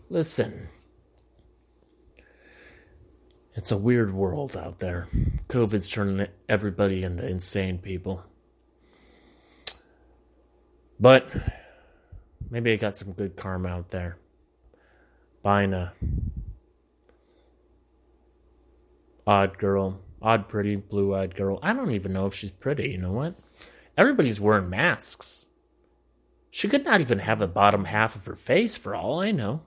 Listen. 0.08 0.68
It's 3.54 3.70
a 3.70 3.76
weird 3.76 4.14
world 4.14 4.56
out 4.56 4.78
there. 4.78 5.08
COVID's 5.48 5.90
turning 5.90 6.28
everybody 6.48 7.02
into 7.02 7.26
insane 7.26 7.78
people. 7.78 8.24
But 10.98 11.26
maybe 12.50 12.72
I 12.72 12.76
got 12.76 12.96
some 12.96 13.12
good 13.12 13.36
karma 13.36 13.68
out 13.68 13.88
there. 13.88 14.18
Buying 15.42 15.72
a 15.72 15.94
odd 19.26 19.58
girl, 19.58 20.00
odd 20.20 20.48
pretty 20.48 20.76
blue 20.76 21.14
eyed 21.14 21.34
girl. 21.34 21.58
I 21.62 21.72
don't 21.72 21.92
even 21.92 22.12
know 22.12 22.26
if 22.26 22.34
she's 22.34 22.50
pretty, 22.50 22.90
you 22.90 22.98
know 22.98 23.12
what? 23.12 23.34
Everybody's 23.96 24.40
wearing 24.40 24.70
masks. 24.70 25.46
She 26.50 26.68
could 26.68 26.84
not 26.84 27.00
even 27.00 27.20
have 27.20 27.40
a 27.40 27.46
bottom 27.46 27.84
half 27.84 28.16
of 28.16 28.26
her 28.26 28.34
face 28.34 28.76
for 28.76 28.94
all 28.94 29.20
I 29.20 29.30
know. 29.30 29.62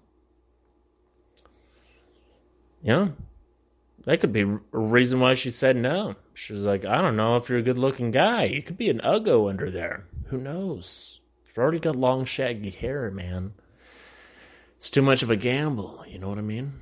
Yeah. 2.82 3.10
That 4.04 4.20
could 4.20 4.34
be 4.34 4.42
a 4.42 4.60
reason 4.72 5.22
why 5.22 5.34
she 5.34 5.50
said 5.50 5.78
no. 5.78 6.16
She 6.34 6.52
was 6.52 6.66
like, 6.66 6.84
I 6.84 7.02
don't 7.02 7.16
know 7.16 7.38
if 7.38 7.48
you're 7.48 7.60
a 7.60 7.64
good 7.64 7.78
looking 7.78 8.12
guy. 8.12 8.44
You 8.44 8.62
could 8.62 8.78
be 8.78 8.90
an 8.90 9.00
uggo 9.00 9.50
under 9.50 9.70
there. 9.70 10.06
Who 10.26 10.38
knows? 10.38 11.22
You've 11.48 11.58
already 11.58 11.80
got 11.80 11.96
long, 11.96 12.26
shaggy 12.26 12.70
hair, 12.70 13.10
man. 13.10 13.54
It's 14.76 14.90
too 14.90 15.02
much 15.02 15.24
of 15.24 15.30
a 15.30 15.38
gamble, 15.38 16.04
you 16.06 16.20
know 16.20 16.28
what 16.28 16.38
I 16.38 16.42
mean? 16.42 16.74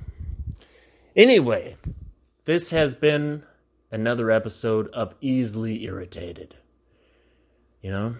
Anyway, 1.14 1.76
this 2.44 2.70
has 2.70 2.96
been 2.96 3.44
another 3.92 4.30
episode 4.30 4.88
of 4.88 5.14
Easily 5.20 5.84
Irritated. 5.84 6.56
You 7.80 7.90
know, 7.90 8.16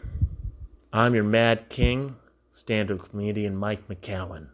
I'm 0.94 1.14
your 1.14 1.24
Mad 1.24 1.70
King, 1.70 2.16
stand 2.50 2.90
up 2.90 3.08
comedian 3.08 3.56
Mike 3.56 3.88
McCowan. 3.88 4.48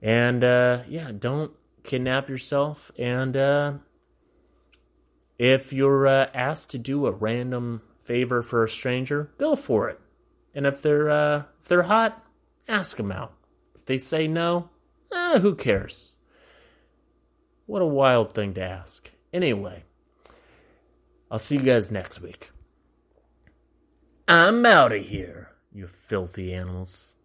And 0.00 0.42
uh, 0.42 0.84
yeah, 0.88 1.12
don't 1.16 1.52
kidnap 1.82 2.30
yourself. 2.30 2.90
And 2.98 3.36
uh, 3.36 3.72
if 5.38 5.70
you're 5.70 6.06
uh, 6.06 6.30
asked 6.32 6.70
to 6.70 6.78
do 6.78 7.06
a 7.06 7.10
random 7.10 7.82
favor 8.02 8.42
for 8.42 8.64
a 8.64 8.68
stranger, 8.68 9.30
go 9.36 9.54
for 9.54 9.90
it. 9.90 10.00
And 10.54 10.66
if 10.66 10.80
they're 10.80 11.10
uh, 11.10 11.42
if 11.60 11.68
they're 11.68 11.82
hot, 11.82 12.24
ask 12.66 12.96
them 12.96 13.12
out. 13.12 13.34
If 13.74 13.84
they 13.84 13.98
say 13.98 14.26
no, 14.26 14.70
eh, 15.12 15.40
who 15.40 15.54
cares? 15.54 16.16
What 17.66 17.82
a 17.82 17.86
wild 17.86 18.32
thing 18.32 18.54
to 18.54 18.62
ask. 18.62 19.10
Anyway, 19.32 19.84
I'll 21.30 21.38
see 21.38 21.56
you 21.56 21.62
guys 21.62 21.90
next 21.90 22.20
week. 22.20 22.50
I'm 24.28 24.64
out 24.64 24.92
of 24.92 25.02
here, 25.02 25.50
you 25.72 25.86
filthy 25.88 26.54
animals. 26.54 27.16